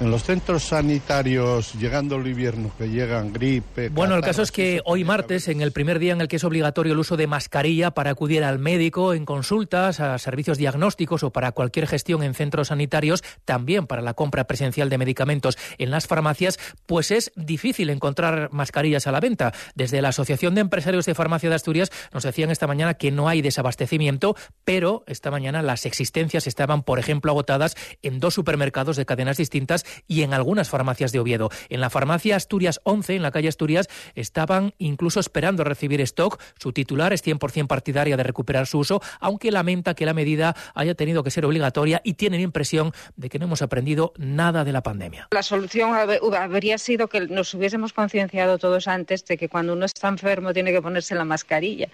En 0.01 0.10
los 0.10 0.24
centros 0.24 0.63
sanitarios, 0.63 1.75
llegando 1.75 2.15
el 2.15 2.25
invierno, 2.25 2.72
que 2.75 2.89
llegan 2.89 3.31
gripe. 3.31 3.89
Bueno, 3.89 4.15
el 4.15 4.24
caso 4.24 4.41
es 4.41 4.51
que 4.51 4.81
hoy 4.84 5.03
martes, 5.03 5.48
en 5.48 5.62
el 5.62 5.72
primer 5.72 6.00
día 6.00 6.13
en 6.13 6.22
el 6.22 6.27
que 6.27 6.38
es 6.38 6.43
obligatorio 6.43 6.93
el 6.93 7.00
uso 7.00 7.17
de 7.17 7.27
mascarilla 7.27 7.91
para 7.91 8.10
acudir 8.10 8.43
al 8.43 8.58
médico 8.58 9.13
en 9.13 9.25
consultas, 9.25 10.00
a 10.00 10.17
servicios 10.17 10.58
diagnósticos 10.58 11.22
o 11.22 11.29
para 11.29 11.51
cualquier 11.51 11.86
gestión 11.86 12.24
en 12.24 12.34
centros 12.34 12.70
sanitarios, 12.70 13.24
también 13.46 13.86
para 13.86 14.01
la 14.01 14.15
compra 14.15 14.46
presencial 14.46 14.89
de 14.89 14.98
medicamentos 14.98 15.55
en 15.77 15.91
las 15.91 16.08
farmacias, 16.08 16.58
pues 16.88 17.12
es 17.12 17.31
difícil 17.36 17.91
encontrar 17.91 18.50
mascarillas 18.51 19.05
a 19.05 19.12
la 19.12 19.20
venta. 19.20 19.53
Desde 19.75 20.01
la 20.01 20.10
Asociación 20.10 20.55
de 20.55 20.62
Empresarios 20.62 21.05
de 21.05 21.13
Farmacia 21.13 21.50
de 21.50 21.58
Asturias 21.58 21.91
nos 22.12 22.24
decían 22.24 22.50
esta 22.50 22.65
mañana 22.65 22.96
que 22.96 23.12
no 23.12 23.29
hay 23.29 23.43
desabastecimiento, 23.43 24.36
pero 24.65 25.03
esta 25.05 25.29
mañana 25.29 25.62
las 25.62 25.86
existencias 25.86 26.48
estaban, 26.48 26.81
por 26.81 26.98
ejemplo, 26.98 27.31
agotadas 27.31 27.75
en 28.01 28.20
dos 28.20 28.34
supermercados 28.34 28.98
de 28.98 29.05
cadenas 29.05 29.38
distintas 29.38 29.86
y 30.07 30.24
en 30.24 30.33
algunas 30.33 30.69
farmacias 30.69 31.12
de 31.12 31.19
Oviedo. 31.19 31.50
En 31.69 31.81
la 31.81 31.89
farmacia 31.89 32.36
Asturias 32.36 32.81
11, 32.83 33.15
en 33.15 33.21
la 33.21 33.31
calle 33.31 33.48
Asturias, 33.48 33.88
estaban 34.15 34.74
incluso 34.77 35.19
esperando 35.19 35.63
recibir 35.63 36.01
stock. 36.01 36.41
Su 36.60 36.74
titular 36.74 37.13
es 37.13 37.25
100% 37.25 37.67
partidaria 37.67 38.17
de 38.17 38.24
recuperar 38.24 38.67
su 38.67 38.79
uso, 38.79 39.01
aunque 39.19 39.51
lamenta 39.51 39.93
que 39.93 40.05
la 40.05 40.13
medida 40.13 40.55
haya 40.74 40.95
tenido 40.95 41.24
que 41.24 41.31
ser 41.31 41.45
obligatoria 41.45 42.01
y 42.03 42.13
tienen 42.13 42.41
impresión 42.41 42.91
de 43.15 43.29
que 43.29 43.39
no 43.39 43.45
hemos 43.45 43.62
aprendido 43.62 44.13
nada 44.17 44.63
de 44.63 44.71
la 44.71 44.81
pandemia. 44.81 45.27
La 45.31 45.43
solución 45.43 45.93
habría 45.93 46.77
sido 46.77 47.07
que 47.07 47.21
nos 47.21 47.53
hubiésemos 47.53 47.93
concienciado 47.93 48.57
todos 48.57 48.88
antes 48.88 49.25
de 49.25 49.38
que 49.38 49.50
cuando 49.50 49.74
uno 49.74 49.86
está 49.86 50.07
enfermo 50.07 50.53
tiene 50.53 50.71
que 50.71 50.81
ponerse 50.81 51.15
la 51.15 51.25
mascarilla, 51.25 51.89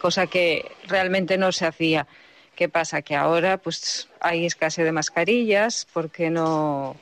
cosa 0.00 0.26
que 0.26 0.70
realmente 0.86 1.38
no 1.38 1.52
se 1.52 1.66
hacía. 1.66 2.06
¿Qué 2.54 2.68
pasa? 2.68 3.02
Que 3.02 3.14
ahora 3.14 3.58
pues 3.58 4.08
hay 4.20 4.44
escasez 4.44 4.84
de 4.84 4.92
mascarillas 4.92 5.86
porque 5.92 6.28
no 6.30 6.96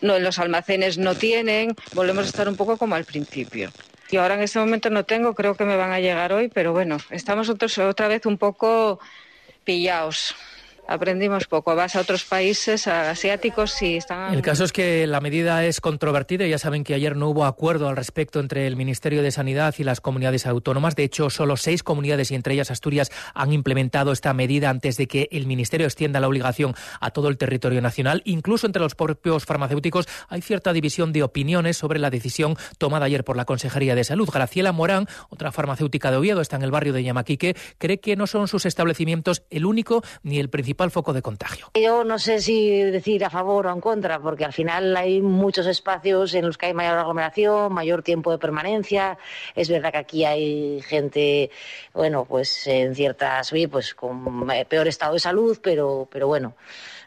no, 0.00 0.18
los 0.18 0.38
almacenes 0.38 0.98
no 0.98 1.14
tienen, 1.14 1.74
volvemos 1.94 2.24
a 2.24 2.28
estar 2.28 2.48
un 2.48 2.56
poco 2.56 2.76
como 2.76 2.94
al 2.94 3.04
principio. 3.04 3.70
Y 4.10 4.16
ahora 4.16 4.34
en 4.34 4.42
este 4.42 4.58
momento 4.58 4.90
no 4.90 5.04
tengo, 5.04 5.34
creo 5.34 5.54
que 5.54 5.64
me 5.64 5.76
van 5.76 5.92
a 5.92 6.00
llegar 6.00 6.32
hoy, 6.32 6.48
pero 6.48 6.72
bueno, 6.72 6.96
estamos 7.10 7.48
otra 7.48 8.08
vez 8.08 8.24
un 8.24 8.38
poco 8.38 9.00
pillados. 9.64 10.34
Aprendimos 10.88 11.46
poco. 11.46 11.76
Vas 11.76 11.94
a 11.94 12.00
otros 12.00 12.24
países 12.24 12.88
asiáticos 12.88 13.80
y 13.82 13.98
están... 13.98 14.34
El 14.34 14.42
caso 14.42 14.64
es 14.64 14.72
que 14.72 15.06
la 15.06 15.20
medida 15.20 15.64
es 15.64 15.80
controvertida. 15.80 16.46
Ya 16.46 16.58
saben 16.58 16.82
que 16.82 16.94
ayer 16.94 17.14
no 17.14 17.28
hubo 17.28 17.44
acuerdo 17.44 17.88
al 17.88 17.96
respecto 17.96 18.40
entre 18.40 18.66
el 18.66 18.74
Ministerio 18.74 19.22
de 19.22 19.30
Sanidad 19.30 19.74
y 19.78 19.84
las 19.84 20.00
comunidades 20.00 20.46
autónomas. 20.46 20.96
De 20.96 21.04
hecho, 21.04 21.30
solo 21.30 21.56
seis 21.56 21.82
comunidades, 21.82 22.30
y 22.30 22.34
entre 22.34 22.54
ellas 22.54 22.70
Asturias, 22.70 23.10
han 23.34 23.52
implementado 23.52 24.12
esta 24.12 24.32
medida 24.32 24.70
antes 24.70 24.96
de 24.96 25.06
que 25.06 25.28
el 25.30 25.46
Ministerio 25.46 25.86
extienda 25.86 26.20
la 26.20 26.28
obligación 26.28 26.74
a 27.00 27.10
todo 27.10 27.28
el 27.28 27.36
territorio 27.36 27.82
nacional. 27.82 28.22
Incluso 28.24 28.66
entre 28.66 28.82
los 28.82 28.94
propios 28.94 29.44
farmacéuticos 29.44 30.08
hay 30.28 30.40
cierta 30.40 30.72
división 30.72 31.12
de 31.12 31.22
opiniones 31.22 31.76
sobre 31.76 31.98
la 31.98 32.10
decisión 32.10 32.56
tomada 32.78 33.04
ayer 33.04 33.24
por 33.24 33.36
la 33.36 33.44
Consejería 33.44 33.94
de 33.94 34.04
Salud. 34.04 34.28
Graciela 34.32 34.72
Morán, 34.72 35.06
otra 35.28 35.52
farmacéutica 35.52 36.10
de 36.10 36.16
Oviedo, 36.16 36.40
está 36.40 36.56
en 36.56 36.62
el 36.62 36.70
barrio 36.70 36.94
de 36.94 37.02
Yamaquique, 37.02 37.56
cree 37.76 38.00
que 38.00 38.16
no 38.16 38.26
son 38.26 38.48
sus 38.48 38.64
establecimientos 38.64 39.42
el 39.50 39.66
único 39.66 40.02
ni 40.22 40.38
el 40.38 40.48
principal 40.48 40.77
foco 40.90 41.12
de 41.12 41.20
contagio. 41.22 41.70
Yo 41.74 42.04
no 42.04 42.18
sé 42.18 42.40
si 42.40 42.82
decir 42.82 43.24
a 43.24 43.30
favor 43.30 43.66
o 43.66 43.72
en 43.72 43.80
contra, 43.80 44.20
porque 44.20 44.44
al 44.44 44.52
final 44.52 44.96
hay 44.96 45.20
muchos 45.20 45.66
espacios 45.66 46.34
en 46.34 46.46
los 46.46 46.56
que 46.56 46.66
hay 46.66 46.74
mayor 46.74 46.98
aglomeración, 46.98 47.72
mayor 47.72 48.02
tiempo 48.02 48.30
de 48.30 48.38
permanencia. 48.38 49.18
Es 49.54 49.68
verdad 49.68 49.92
que 49.92 49.98
aquí 49.98 50.24
hay 50.24 50.80
gente, 50.82 51.50
bueno, 51.92 52.24
pues 52.24 52.66
en 52.66 52.94
ciertas, 52.94 53.52
pues 53.70 53.94
con 53.94 54.46
peor 54.68 54.88
estado 54.88 55.14
de 55.14 55.20
salud, 55.20 55.58
pero, 55.62 56.08
pero 56.10 56.28
bueno, 56.28 56.54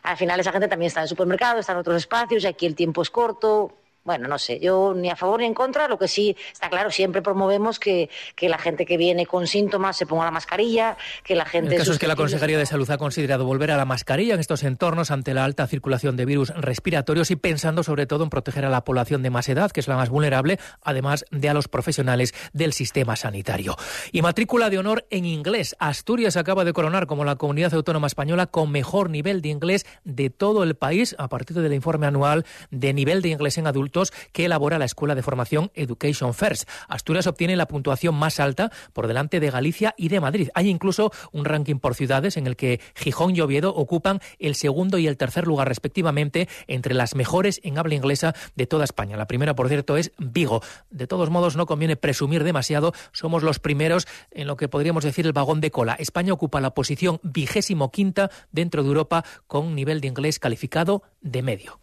al 0.04 0.18
final 0.18 0.40
esa 0.40 0.52
gente 0.52 0.68
también 0.68 0.88
está 0.88 1.00
en 1.00 1.04
el 1.04 1.10
supermercado, 1.10 1.60
está 1.60 1.72
en 1.72 1.80
otros 1.80 1.98
espacios 1.98 2.44
y 2.44 2.48
aquí 2.48 2.66
el 2.66 2.76
tiempo 2.76 3.02
es 3.02 3.10
corto 3.10 3.81
bueno, 4.04 4.28
no 4.28 4.40
sé, 4.40 4.60
yo 4.60 4.94
ni 4.96 5.10
a 5.10 5.16
favor 5.16 5.42
ni 5.42 5.46
en 5.46 5.54
contra, 5.54 5.88
lo 5.88 6.00
que 6.00 6.08
sí 6.08 6.36
está 6.52 6.70
claro, 6.70 6.90
siempre 6.90 7.22
promovemos 7.22 7.80
que, 7.80 8.10
que 8.36 8.50
la 8.50 8.58
gente 8.58 8.86
que 8.86 8.98
viene 8.98 9.28
con 9.28 9.46
síntomas 9.46 9.96
se 9.96 10.08
ponga 10.08 10.26
la 10.26 10.32
mascarilla, 10.32 10.98
que 11.24 11.36
la 11.36 11.46
gente... 11.46 11.76
El 11.76 11.80
caso 11.80 11.92
es 11.92 12.00
que 12.00 12.08
la 12.08 12.16
Consejería 12.16 12.58
de 12.58 12.66
Salud 12.66 12.90
ha 12.90 12.98
considerado 12.98 13.46
volver 13.46 13.70
a 13.70 13.78
la 13.78 13.86
mascarilla 13.86 14.34
en 14.34 14.40
estos 14.40 14.64
entornos 14.64 15.12
ante 15.12 15.36
la 15.36 15.46
alta 15.46 15.68
circulación 15.68 16.18
de 16.18 16.26
virus 16.26 16.50
respiratorios 16.50 17.30
y 17.30 17.36
pensando 17.36 17.84
sobre 17.84 18.08
todo 18.08 18.24
en 18.24 18.32
proteger 18.32 18.66
a 18.66 18.70
la 18.70 18.84
población 18.84 19.22
de 19.22 19.30
más 19.30 19.48
edad, 19.50 19.70
que 19.70 19.82
es 19.82 19.88
la 19.88 19.98
más 19.98 20.10
vulnerable, 20.10 20.58
además 20.82 21.24
de 21.30 21.50
a 21.50 21.54
los 21.54 21.68
profesionales 21.68 22.34
del 22.54 22.74
sistema 22.74 23.16
sanitario. 23.16 23.76
Y 24.12 24.24
matrícula 24.24 24.72
de 24.72 24.80
honor 24.80 25.06
en 25.12 25.26
inglés. 25.26 25.76
Asturias 25.78 26.38
acaba 26.38 26.66
de 26.66 26.74
coronar 26.74 27.06
como 27.06 27.24
la 27.24 27.36
comunidad 27.36 27.74
autónoma 27.76 28.08
española 28.08 28.48
con 28.48 28.72
mejor 28.72 29.12
nivel 29.12 29.44
de 29.44 29.50
inglés 29.50 29.86
de 30.04 30.32
todo 30.32 30.64
el 30.64 30.74
país 30.74 31.16
a 31.20 31.28
partir 31.28 31.58
del 31.58 31.74
informe 31.74 32.08
anual 32.08 32.46
de 32.72 32.94
nivel 32.94 33.22
de 33.22 33.30
inglés 33.30 33.60
en 33.60 33.68
adultos 33.68 33.91
que 34.32 34.46
elabora 34.46 34.80
la 34.80 34.86
Escuela 34.86 35.16
de 35.16 35.22
Formación 35.22 35.72
Education 35.76 36.34
First. 36.34 36.68
Asturias 36.88 37.28
obtiene 37.28 37.56
la 37.56 37.68
puntuación 37.68 38.16
más 38.16 38.40
alta 38.40 38.72
por 38.94 39.08
delante 39.08 39.40
de 39.40 39.52
Galicia 39.52 39.94
y 39.98 40.08
de 40.08 40.20
Madrid. 40.20 40.50
Hay 40.54 40.70
incluso 40.70 41.12
un 41.32 41.46
ranking 41.46 41.78
por 41.78 41.96
ciudades 41.96 42.38
en 42.38 42.48
el 42.48 42.56
que 42.56 42.80
Gijón 42.96 43.36
y 43.36 43.42
Oviedo 43.42 43.74
ocupan 43.76 44.20
el 44.40 44.56
segundo 44.56 44.98
y 44.98 45.08
el 45.08 45.18
tercer 45.18 45.48
lugar 45.48 45.68
respectivamente 45.68 46.48
entre 46.68 46.94
las 46.94 47.16
mejores 47.16 47.60
en 47.64 47.78
habla 47.78 47.96
inglesa 47.96 48.34
de 48.56 48.68
toda 48.68 48.84
España. 48.84 49.18
La 49.18 49.28
primera, 49.28 49.56
por 49.56 49.68
cierto, 49.68 49.98
es 49.98 50.12
Vigo. 50.18 50.62
De 50.90 51.08
todos 51.08 51.30
modos, 51.30 51.56
no 51.56 51.66
conviene 51.66 51.96
presumir 51.96 52.44
demasiado. 52.44 52.94
Somos 53.12 53.44
los 53.44 53.60
primeros 53.60 54.08
en 54.32 54.48
lo 54.48 54.56
que 54.56 54.70
podríamos 54.70 55.04
decir 55.04 55.26
el 55.26 55.34
vagón 55.34 55.62
de 55.62 55.72
cola. 55.72 55.96
España 55.96 56.34
ocupa 56.34 56.62
la 56.62 56.74
posición 56.74 57.20
vigésimo 57.24 57.92
quinta 57.92 58.30
dentro 58.52 58.84
de 58.84 58.90
Europa 58.90 59.24
con 59.48 59.76
nivel 59.76 60.02
de 60.02 60.08
inglés 60.08 60.40
calificado 60.40 61.04
de 61.22 61.42
medio. 61.42 61.80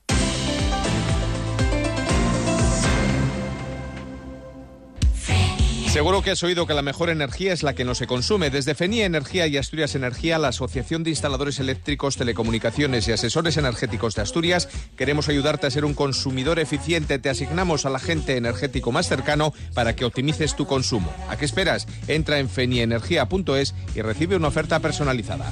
Seguro 5.89 6.21
que 6.21 6.31
has 6.31 6.43
oído 6.43 6.67
que 6.67 6.75
la 6.75 6.83
mejor 6.83 7.09
energía 7.09 7.55
es 7.55 7.63
la 7.63 7.75
que 7.75 7.85
no 7.85 7.95
se 7.95 8.07
consume. 8.07 8.51
Desde 8.51 8.75
FENIA 8.75 9.07
Energía 9.07 9.47
y 9.47 9.57
Asturias 9.57 9.95
Energía, 9.95 10.39
la 10.39 10.49
Asociación 10.49 11.03
de 11.03 11.11
Instaladores 11.11 11.59
Eléctricos, 11.61 12.17
Telecomunicaciones 12.17 13.09
y 13.09 13.13
Asesores 13.13 13.57
Energéticos 13.57 14.15
de 14.15 14.21
Asturias, 14.23 14.69
queremos 14.97 15.31
ayudarte 15.31 15.67
a 15.67 15.71
ser 15.71 15.87
un 15.87 15.95
consumidor 15.95 16.59
eficiente. 16.59 17.19
Te 17.19 17.31
asignamos 17.31 17.87
al 17.87 17.97
agente 17.97 18.37
energético 18.37 18.93
más 18.93 19.09
cercano 19.09 19.55
para 19.73 19.97
que 19.97 20.05
optimices 20.05 20.55
tu 20.55 20.67
consumo. 20.67 21.11
¿A 21.31 21.39
qué 21.39 21.47
esperas? 21.47 21.87
Entra 22.07 22.39
en 22.39 22.51
fenienergia.es 22.51 23.75
y 23.95 24.03
recibe 24.03 24.37
una 24.37 24.49
oferta 24.49 24.81
personalizada. 24.81 25.51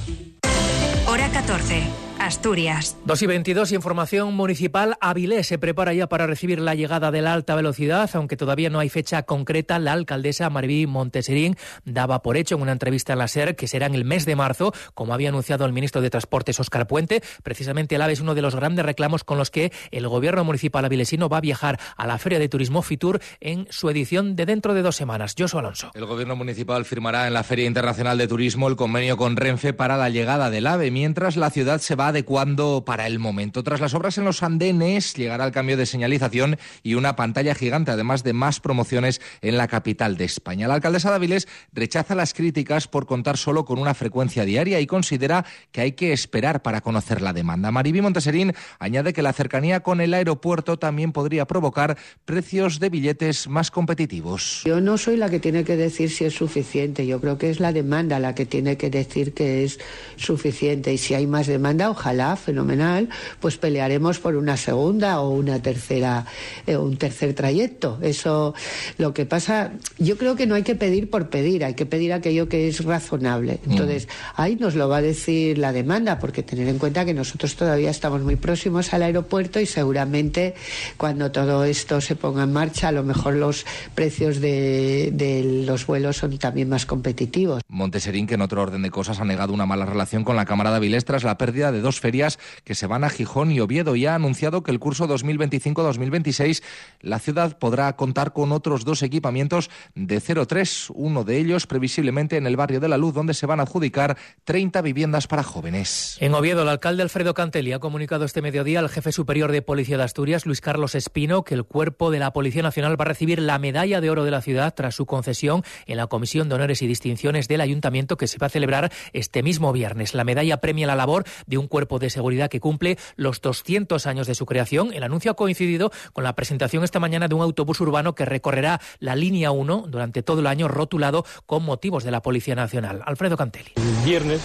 Hora 1.07 1.29
14. 1.31 2.06
Asturias. 2.19 2.97
2 3.05 3.21
y 3.21 3.25
22, 3.27 3.71
información 3.71 4.33
municipal. 4.33 4.97
Avilés 5.01 5.47
se 5.47 5.57
prepara 5.57 5.93
ya 5.93 6.07
para 6.07 6.27
recibir 6.27 6.59
la 6.59 6.75
llegada 6.75 7.11
de 7.11 7.21
la 7.21 7.33
alta 7.33 7.55
velocidad, 7.55 8.09
aunque 8.13 8.35
todavía 8.35 8.69
no 8.69 8.79
hay 8.79 8.89
fecha 8.89 9.23
concreta. 9.23 9.79
La 9.79 9.93
alcaldesa 9.93 10.49
Maribí 10.49 10.87
Monteserín 10.87 11.55
daba 11.85 12.21
por 12.21 12.35
hecho 12.35 12.55
en 12.55 12.61
una 12.61 12.71
entrevista 12.71 13.13
en 13.13 13.19
la 13.19 13.27
SER 13.27 13.55
que 13.55 13.67
será 13.67 13.85
en 13.85 13.95
el 13.95 14.03
mes 14.03 14.25
de 14.25 14.35
marzo, 14.35 14.73
como 14.93 15.13
había 15.13 15.29
anunciado 15.29 15.65
el 15.65 15.73
ministro 15.73 16.01
de 16.01 16.09
Transportes 16.09 16.59
Óscar 16.59 16.87
Puente. 16.87 17.21
Precisamente 17.43 17.95
el 17.95 18.01
AVE 18.01 18.13
es 18.13 18.21
uno 18.21 18.35
de 18.35 18.41
los 18.41 18.55
grandes 18.55 18.85
reclamos 18.85 19.23
con 19.23 19.37
los 19.37 19.51
que 19.51 19.71
el 19.91 20.07
gobierno 20.07 20.43
municipal 20.43 20.83
avilesino 20.85 21.29
va 21.29 21.37
a 21.37 21.41
viajar 21.41 21.79
a 21.95 22.07
la 22.07 22.17
Feria 22.17 22.39
de 22.39 22.49
Turismo 22.49 22.81
Fitur 22.81 23.21
en 23.39 23.67
su 23.69 23.89
edición 23.89 24.35
de 24.35 24.45
dentro 24.45 24.73
de 24.73 24.81
dos 24.81 24.95
semanas. 24.95 25.35
Josu 25.37 25.59
Alonso. 25.59 25.91
El 25.93 26.05
gobierno 26.05 26.35
municipal 26.35 26.83
firmará 26.85 27.27
en 27.27 27.33
la 27.33 27.43
Feria 27.43 27.65
Internacional 27.65 28.17
de 28.17 28.27
Turismo 28.27 28.67
el 28.67 28.75
convenio 28.75 29.17
con 29.17 29.35
Renfe 29.35 29.73
para 29.73 29.97
la 29.97 30.09
llegada 30.09 30.49
del 30.49 30.67
AVE, 30.67 30.91
mientras 30.91 31.37
la 31.37 31.49
ciudad 31.49 31.79
se 31.79 31.95
va 31.95 32.06
adecuando 32.07 32.83
para 32.85 33.07
el 33.07 33.19
momento. 33.19 33.63
Tras 33.63 33.81
las 33.81 33.93
obras 33.93 34.17
en 34.17 34.25
los 34.25 34.43
andenes, 34.43 35.13
llegará 35.13 35.45
el 35.45 35.51
cambio 35.51 35.77
de 35.77 35.85
señalización 35.85 36.57
y 36.83 36.95
una 36.95 37.15
pantalla 37.15 37.55
gigante, 37.55 37.91
además 37.91 38.23
de 38.23 38.33
más 38.33 38.59
promociones 38.59 39.21
en 39.41 39.57
la 39.57 39.67
capital 39.67 40.17
de 40.17 40.25
España. 40.25 40.67
La 40.67 40.75
alcaldesa 40.75 41.11
Dáviles 41.11 41.47
rechaza 41.73 42.15
las 42.15 42.33
críticas 42.33 42.87
por 42.87 43.05
contar 43.05 43.37
solo 43.37 43.65
con 43.65 43.79
una 43.79 43.93
frecuencia 43.93 44.45
diaria 44.45 44.79
y 44.79 44.87
considera 44.87 45.45
que 45.71 45.81
hay 45.81 45.91
que 45.93 46.13
esperar 46.13 46.61
para 46.61 46.81
conocer 46.81 47.21
la 47.21 47.33
demanda. 47.33 47.71
Maribí 47.71 48.01
Monteserín 48.01 48.53
añade 48.79 49.13
que 49.13 49.21
la 49.21 49.33
cercanía 49.33 49.81
con 49.81 50.01
el 50.01 50.13
aeropuerto 50.13 50.77
también 50.77 51.11
podría 51.11 51.45
provocar 51.45 51.97
precios 52.25 52.79
de 52.79 52.89
billetes 52.89 53.47
más 53.47 53.71
competitivos. 53.71 54.61
Yo 54.65 54.81
no 54.81 54.97
soy 54.97 55.17
la 55.17 55.29
que 55.29 55.39
tiene 55.39 55.63
que 55.63 55.75
decir 55.75 56.09
si 56.09 56.25
es 56.25 56.33
suficiente, 56.33 57.05
yo 57.05 57.19
creo 57.19 57.37
que 57.37 57.49
es 57.49 57.59
la 57.59 57.73
demanda 57.73 58.19
la 58.19 58.35
que 58.35 58.45
tiene 58.45 58.77
que 58.77 58.89
decir 58.89 59.33
que 59.33 59.63
es 59.63 59.79
suficiente 60.15 60.93
y 60.93 60.97
si 60.97 61.13
hay 61.13 61.27
más 61.27 61.47
demanda, 61.47 61.89
ojalá, 61.97 62.35
fenomenal, 62.35 63.09
pues 63.39 63.57
pelearemos 63.57 64.19
por 64.19 64.35
una 64.35 64.55
segunda 64.55 65.19
o 65.19 65.31
una 65.31 65.59
tercera, 65.59 66.25
eh, 66.67 66.77
un 66.77 66.97
tercer 66.97 67.33
trayecto. 67.33 67.97
Eso, 68.01 68.53
lo 68.99 69.13
que 69.13 69.25
pasa, 69.25 69.71
yo 69.97 70.17
creo 70.17 70.35
que 70.35 70.45
no 70.45 70.53
hay 70.53 70.63
que 70.63 70.75
pedir 70.75 71.09
por 71.09 71.29
pedir, 71.29 71.65
hay 71.65 71.73
que 71.73 71.87
pedir 71.87 72.13
aquello 72.13 72.47
que 72.47 72.67
es 72.67 72.85
razonable. 72.85 73.59
Mm. 73.65 73.71
Entonces, 73.71 74.07
ahí 74.35 74.55
nos 74.55 74.75
lo 74.75 74.87
va 74.87 74.97
a 74.97 75.01
decir 75.01 75.57
la 75.57 75.73
demanda, 75.73 76.19
porque 76.19 76.43
tener 76.43 76.67
en 76.67 76.77
cuenta 76.77 77.03
que 77.03 77.15
nosotros 77.15 77.55
todavía 77.55 77.89
estamos 77.89 78.21
muy 78.21 78.35
próximos 78.35 78.93
al 78.93 79.01
aeropuerto 79.01 79.59
y 79.59 79.65
seguramente 79.65 80.53
cuando 80.97 81.31
todo 81.31 81.63
esto 81.63 81.99
se 81.99 82.15
ponga 82.15 82.43
en 82.43 82.53
marcha, 82.53 82.89
a 82.89 82.91
lo 82.91 83.03
mejor 83.03 83.33
los 83.33 83.65
precios 83.95 84.39
de, 84.39 85.09
de 85.13 85.63
los 85.65 85.87
vuelos 85.87 86.17
son 86.17 86.37
también 86.37 86.69
más 86.69 86.85
competitivos. 86.85 87.63
Monteserín, 87.67 88.27
que 88.27 88.35
en 88.35 88.41
otro 88.41 88.61
orden 88.61 88.83
de 88.83 88.91
cosas 88.91 89.19
ha 89.19 89.25
negado 89.25 89.53
una 89.53 89.65
mala 89.65 89.85
relación 89.85 90.23
con 90.23 90.35
la 90.35 90.45
Cámara 90.45 90.69
de 90.69 90.77
Avilés 90.77 91.05
tras 91.05 91.23
la 91.23 91.37
pérdida 91.37 91.71
de 91.71 91.81
dos 91.87 92.01
ferias 92.01 92.37
que 92.65 92.75
se 92.75 92.85
van 92.85 93.05
a 93.05 93.09
Gijón 93.09 93.49
y 93.49 93.61
Oviedo 93.61 93.95
y 93.95 94.05
ha 94.05 94.15
anunciado 94.15 94.61
que 94.61 94.71
el 94.71 94.79
curso 94.79 95.07
2025-2026 95.07 96.61
la 96.99 97.17
ciudad 97.17 97.57
podrá 97.57 97.95
contar 97.95 98.33
con 98.33 98.51
otros 98.51 98.83
dos 98.83 99.03
equipamientos 99.03 99.69
de 99.95 100.19
03, 100.19 100.89
uno 100.93 101.23
de 101.23 101.37
ellos 101.37 101.65
previsiblemente 101.65 102.35
en 102.35 102.45
el 102.45 102.57
barrio 102.57 102.81
de 102.81 102.89
la 102.89 102.97
Luz, 102.97 103.13
donde 103.13 103.33
se 103.33 103.45
van 103.45 103.61
a 103.61 103.63
adjudicar 103.63 104.17
30 104.43 104.81
viviendas 104.81 105.27
para 105.27 105.43
jóvenes. 105.43 106.17
En 106.19 106.33
Oviedo, 106.33 106.63
el 106.63 106.67
alcalde 106.67 107.03
Alfredo 107.03 107.33
Cantelli 107.33 107.71
ha 107.71 107.79
comunicado 107.79 108.25
este 108.25 108.41
mediodía 108.41 108.79
al 108.79 108.89
jefe 108.89 109.13
superior 109.13 109.53
de 109.53 109.61
Policía 109.61 109.97
de 109.97 110.03
Asturias, 110.03 110.45
Luis 110.45 110.59
Carlos 110.59 110.93
Espino, 110.93 111.45
que 111.45 111.53
el 111.53 111.63
cuerpo 111.63 112.11
de 112.11 112.19
la 112.19 112.33
Policía 112.33 112.63
Nacional 112.63 112.99
va 112.99 113.05
a 113.05 113.07
recibir 113.07 113.39
la 113.39 113.59
medalla 113.59 114.01
de 114.01 114.09
oro 114.09 114.25
de 114.25 114.31
la 114.31 114.41
ciudad 114.41 114.73
tras 114.75 114.95
su 114.95 115.05
concesión 115.05 115.63
en 115.85 115.95
la 115.95 116.07
Comisión 116.07 116.49
de 116.49 116.55
Honores 116.55 116.81
y 116.81 116.87
Distinciones 116.87 117.47
del 117.47 117.61
Ayuntamiento 117.61 118.17
que 118.17 118.27
se 118.27 118.39
va 118.39 118.47
a 118.47 118.49
celebrar 118.49 118.91
este 119.13 119.41
mismo 119.41 119.71
viernes. 119.71 120.13
La 120.13 120.25
medalla 120.25 120.57
premia 120.57 120.87
la 120.87 120.95
labor 120.95 121.23
de 121.45 121.57
un 121.57 121.67
cuerpo 121.67 121.76
de 121.77 122.09
seguridad 122.09 122.49
que 122.49 122.59
cumple 122.59 122.97
los 123.15 123.39
200 123.39 124.07
años 124.07 124.25
de 124.25 124.33
su 124.33 124.45
creación. 124.47 124.93
El 124.93 125.03
anuncio 125.03 125.31
ha 125.31 125.35
coincidido 125.35 125.91
con 126.11 126.23
la 126.23 126.33
presentación 126.33 126.83
esta 126.83 126.99
mañana 126.99 127.27
de 127.27 127.35
un 127.35 127.41
autobús 127.41 127.79
urbano 127.81 128.15
que 128.15 128.25
recorrerá 128.25 128.81
la 128.99 129.15
línea 129.15 129.51
1 129.51 129.85
durante 129.87 130.23
todo 130.23 130.39
el 130.39 130.47
año 130.47 130.67
rotulado 130.67 131.23
con 131.45 131.63
motivos 131.63 132.03
de 132.03 132.11
la 132.11 132.21
Policía 132.21 132.55
Nacional. 132.55 133.03
Alfredo 133.05 133.37
Cantelli. 133.37 133.73
El 133.75 134.05
viernes 134.05 134.41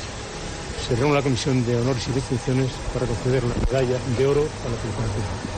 se 0.86 0.94
reúne 0.96 1.14
la 1.14 1.22
Comisión 1.22 1.64
de 1.64 1.76
Honores 1.76 2.06
y 2.08 2.12
Distinciones 2.12 2.70
para 2.92 3.06
conceder 3.06 3.42
la 3.44 3.54
medalla 3.54 3.98
de 4.18 4.26
oro 4.26 4.42
a 4.42 4.68
la 4.68 4.76
Policía 4.76 5.06
Nacional. 5.06 5.52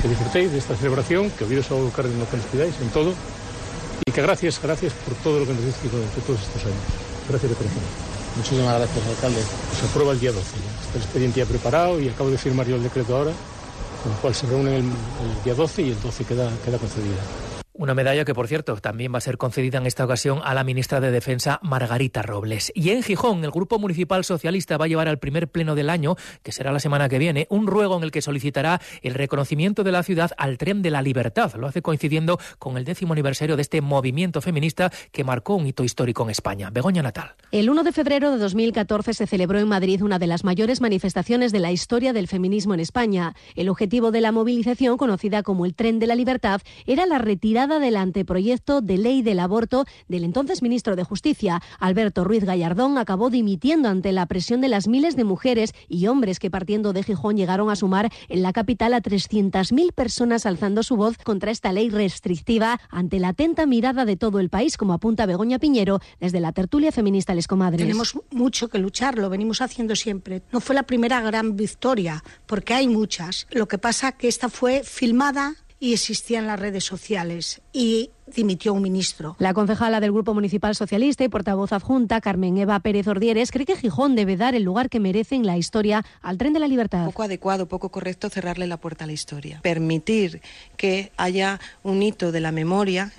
Que 0.00 0.08
disfrutéis 0.08 0.52
de 0.52 0.58
esta 0.58 0.76
celebración, 0.76 1.30
que 1.32 1.44
os 1.44 1.70
a 1.70 1.74
buscar 1.74 2.06
en 2.06 2.18
lo 2.18 2.30
que 2.30 2.36
nos 2.38 2.46
pidáis, 2.46 2.74
en 2.80 2.88
todo, 2.88 3.12
y 4.06 4.12
que 4.12 4.22
gracias, 4.22 4.62
gracias 4.62 4.92
por 4.94 5.14
todo 5.16 5.40
lo 5.40 5.46
que 5.46 5.52
nos 5.52 5.60
habéis 5.60 5.92
durante 5.92 6.20
todos 6.22 6.40
estos 6.40 6.64
años. 6.64 6.84
Gracias 7.28 7.50
de 7.50 7.56
corazón. 7.56 8.17
Muchísimas 8.38 8.78
gracias, 8.78 9.04
alcalde. 9.04 9.40
Se 9.80 9.86
aprueba 9.86 10.12
el 10.12 10.20
día 10.20 10.30
12 10.30 10.46
Está 10.86 10.98
el 10.98 11.02
expediente 11.02 11.40
ya 11.40 11.46
preparado 11.46 12.00
y 12.00 12.08
acabo 12.08 12.30
de 12.30 12.38
firmar 12.38 12.66
yo 12.66 12.76
el 12.76 12.84
decreto 12.84 13.16
ahora, 13.16 13.32
con 14.02 14.12
el 14.12 14.18
cual 14.18 14.34
se 14.34 14.46
reúnen 14.46 14.74
el, 14.74 15.44
día 15.44 15.54
12 15.54 15.82
y 15.82 15.90
el 15.90 16.00
12 16.00 16.24
queda, 16.24 16.50
queda. 16.64 16.78
Una 17.78 17.94
medalla 17.94 18.24
que, 18.24 18.34
por 18.34 18.48
cierto, 18.48 18.74
también 18.78 19.14
va 19.14 19.18
a 19.18 19.20
ser 19.20 19.38
concedida 19.38 19.78
en 19.78 19.86
esta 19.86 20.04
ocasión 20.04 20.40
a 20.42 20.52
la 20.52 20.64
ministra 20.64 20.98
de 20.98 21.12
Defensa, 21.12 21.60
Margarita 21.62 22.22
Robles. 22.22 22.72
Y 22.74 22.90
en 22.90 23.04
Gijón, 23.04 23.44
el 23.44 23.52
Grupo 23.52 23.78
Municipal 23.78 24.24
Socialista 24.24 24.76
va 24.76 24.86
a 24.86 24.88
llevar 24.88 25.06
al 25.06 25.20
primer 25.20 25.46
pleno 25.46 25.76
del 25.76 25.88
año, 25.88 26.16
que 26.42 26.50
será 26.50 26.72
la 26.72 26.80
semana 26.80 27.08
que 27.08 27.20
viene, 27.20 27.46
un 27.50 27.68
ruego 27.68 27.96
en 27.96 28.02
el 28.02 28.10
que 28.10 28.20
solicitará 28.20 28.80
el 29.02 29.14
reconocimiento 29.14 29.84
de 29.84 29.92
la 29.92 30.02
ciudad 30.02 30.32
al 30.38 30.58
tren 30.58 30.82
de 30.82 30.90
la 30.90 31.02
libertad. 31.02 31.54
Lo 31.54 31.68
hace 31.68 31.80
coincidiendo 31.80 32.40
con 32.58 32.76
el 32.76 32.84
décimo 32.84 33.12
aniversario 33.12 33.54
de 33.54 33.62
este 33.62 33.80
movimiento 33.80 34.40
feminista 34.40 34.90
que 35.12 35.22
marcó 35.22 35.54
un 35.54 35.68
hito 35.68 35.84
histórico 35.84 36.24
en 36.24 36.30
España. 36.30 36.70
Begoña 36.70 37.02
Natal. 37.02 37.36
El 37.52 37.70
1 37.70 37.84
de 37.84 37.92
febrero 37.92 38.32
de 38.32 38.38
2014 38.38 39.14
se 39.14 39.28
celebró 39.28 39.60
en 39.60 39.68
Madrid 39.68 40.02
una 40.02 40.18
de 40.18 40.26
las 40.26 40.42
mayores 40.42 40.80
manifestaciones 40.80 41.52
de 41.52 41.60
la 41.60 41.70
historia 41.70 42.12
del 42.12 42.26
feminismo 42.26 42.74
en 42.74 42.80
España. 42.80 43.36
El 43.54 43.68
objetivo 43.68 44.10
de 44.10 44.20
la 44.20 44.32
movilización, 44.32 44.96
conocida 44.96 45.44
como 45.44 45.64
el 45.64 45.76
tren 45.76 46.00
de 46.00 46.08
la 46.08 46.16
libertad, 46.16 46.60
era 46.84 47.06
la 47.06 47.18
retirada 47.18 47.67
del 47.68 47.96
anteproyecto 47.96 48.80
de 48.80 48.96
ley 48.96 49.20
del 49.22 49.40
aborto 49.40 49.84
del 50.08 50.24
entonces 50.24 50.62
ministro 50.62 50.96
de 50.96 51.04
Justicia. 51.04 51.60
Alberto 51.78 52.24
Ruiz 52.24 52.44
Gallardón 52.44 52.96
acabó 52.96 53.28
dimitiendo 53.28 53.90
ante 53.90 54.12
la 54.12 54.24
presión 54.26 54.60
de 54.60 54.68
las 54.68 54.88
miles 54.88 55.14
de 55.14 55.24
mujeres 55.24 55.74
y 55.88 56.06
hombres 56.06 56.38
que 56.38 56.50
partiendo 56.50 56.92
de 56.92 57.02
Gijón 57.02 57.36
llegaron 57.36 57.70
a 57.70 57.76
sumar 57.76 58.10
en 58.28 58.42
la 58.42 58.52
capital 58.52 58.94
a 58.94 59.02
300.000 59.02 59.92
personas 59.92 60.46
alzando 60.46 60.82
su 60.82 60.96
voz 60.96 61.18
contra 61.18 61.50
esta 61.50 61.72
ley 61.72 61.90
restrictiva 61.90 62.80
ante 62.88 63.18
la 63.18 63.28
atenta 63.28 63.66
mirada 63.66 64.04
de 64.04 64.16
todo 64.16 64.40
el 64.40 64.48
país, 64.48 64.76
como 64.76 64.94
apunta 64.94 65.26
Begoña 65.26 65.58
Piñero 65.58 66.00
desde 66.20 66.40
la 66.40 66.52
tertulia 66.52 66.92
feminista 66.92 67.34
Les 67.34 67.46
Comadres. 67.46 67.82
Tenemos 67.82 68.18
mucho 68.30 68.68
que 68.68 68.78
luchar, 68.78 69.18
lo 69.18 69.28
venimos 69.28 69.60
haciendo 69.60 69.94
siempre. 69.94 70.42
No 70.52 70.60
fue 70.60 70.74
la 70.74 70.84
primera 70.84 71.20
gran 71.20 71.56
victoria, 71.56 72.22
porque 72.46 72.74
hay 72.74 72.88
muchas. 72.88 73.46
Lo 73.50 73.68
que 73.68 73.78
pasa 73.78 74.12
que 74.12 74.28
esta 74.28 74.48
fue 74.48 74.82
filmada 74.84 75.56
y 75.80 75.92
existían 75.92 76.46
las 76.46 76.60
redes 76.60 76.84
sociales. 76.84 77.60
Y 77.72 78.10
dimitió 78.34 78.72
un 78.72 78.82
ministro. 78.82 79.36
La 79.38 79.54
concejala 79.54 80.00
del 80.00 80.12
Grupo 80.12 80.34
Municipal 80.34 80.74
Socialista 80.74 81.24
y 81.24 81.28
portavoz 81.28 81.72
adjunta, 81.72 82.20
Carmen 82.20 82.58
Eva 82.58 82.78
Pérez 82.80 83.06
Ordieres, 83.08 83.50
cree 83.50 83.66
que 83.66 83.76
Gijón 83.76 84.14
debe 84.14 84.36
dar 84.36 84.54
el 84.54 84.62
lugar 84.62 84.88
que 84.88 85.00
merece 85.00 85.34
en 85.34 85.46
la 85.46 85.56
historia 85.56 86.04
al 86.22 86.38
tren 86.38 86.52
de 86.52 86.60
la 86.60 86.68
libertad. 86.68 87.06
Poco 87.06 87.22
adecuado, 87.22 87.66
poco 87.66 87.90
correcto 87.90 88.30
cerrarle 88.30 88.66
la 88.66 88.76
puerta 88.76 89.04
a 89.04 89.06
la 89.06 89.12
historia. 89.12 89.60
Permitir 89.62 90.40
que 90.76 91.12
haya 91.16 91.60
un 91.82 92.02
hito 92.02 92.32
de 92.32 92.40
la 92.40 92.52
memoria 92.52 93.12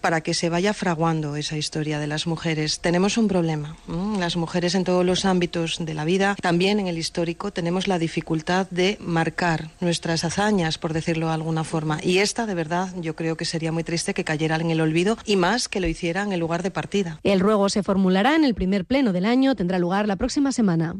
para 0.00 0.20
que 0.20 0.34
se 0.34 0.48
vaya 0.48 0.74
fraguando 0.74 1.36
esa 1.36 1.56
historia 1.56 1.98
de 1.98 2.06
las 2.06 2.26
mujeres. 2.26 2.80
Tenemos 2.80 3.18
un 3.18 3.28
problema. 3.28 3.76
Las 4.18 4.36
mujeres 4.36 4.74
en 4.74 4.84
todos 4.84 5.04
los 5.04 5.24
ámbitos 5.24 5.78
de 5.80 5.94
la 5.94 6.04
vida, 6.04 6.36
también 6.40 6.80
en 6.80 6.86
el 6.86 6.98
histórico, 6.98 7.52
tenemos 7.52 7.88
la 7.88 7.98
dificultad 7.98 8.68
de 8.70 8.98
marcar 9.00 9.70
nuestras 9.80 10.24
hazañas, 10.24 10.78
por 10.78 10.92
decirlo 10.92 11.28
de 11.28 11.34
alguna 11.34 11.64
forma. 11.64 11.98
Y 12.02 12.18
esta, 12.18 12.46
de 12.46 12.54
verdad, 12.54 12.92
yo 12.96 13.16
creo 13.16 13.36
que 13.36 13.44
sería 13.44 13.72
muy 13.72 13.84
triste 13.84 14.14
que 14.14 14.24
cayera 14.24 14.49
en 14.58 14.70
el 14.70 14.80
olvido 14.80 15.16
y 15.24 15.36
más 15.36 15.68
que 15.68 15.80
lo 15.80 15.86
hiciera 15.86 16.22
en 16.22 16.32
el 16.32 16.40
lugar 16.40 16.62
de 16.62 16.70
partida. 16.70 17.20
El 17.22 17.38
ruego 17.38 17.68
se 17.68 17.82
formulará 17.82 18.34
en 18.34 18.44
el 18.44 18.54
primer 18.54 18.84
pleno 18.84 19.12
del 19.12 19.26
año, 19.26 19.54
tendrá 19.54 19.78
lugar 19.78 20.08
la 20.08 20.16
próxima 20.16 20.50
semana. 20.50 20.96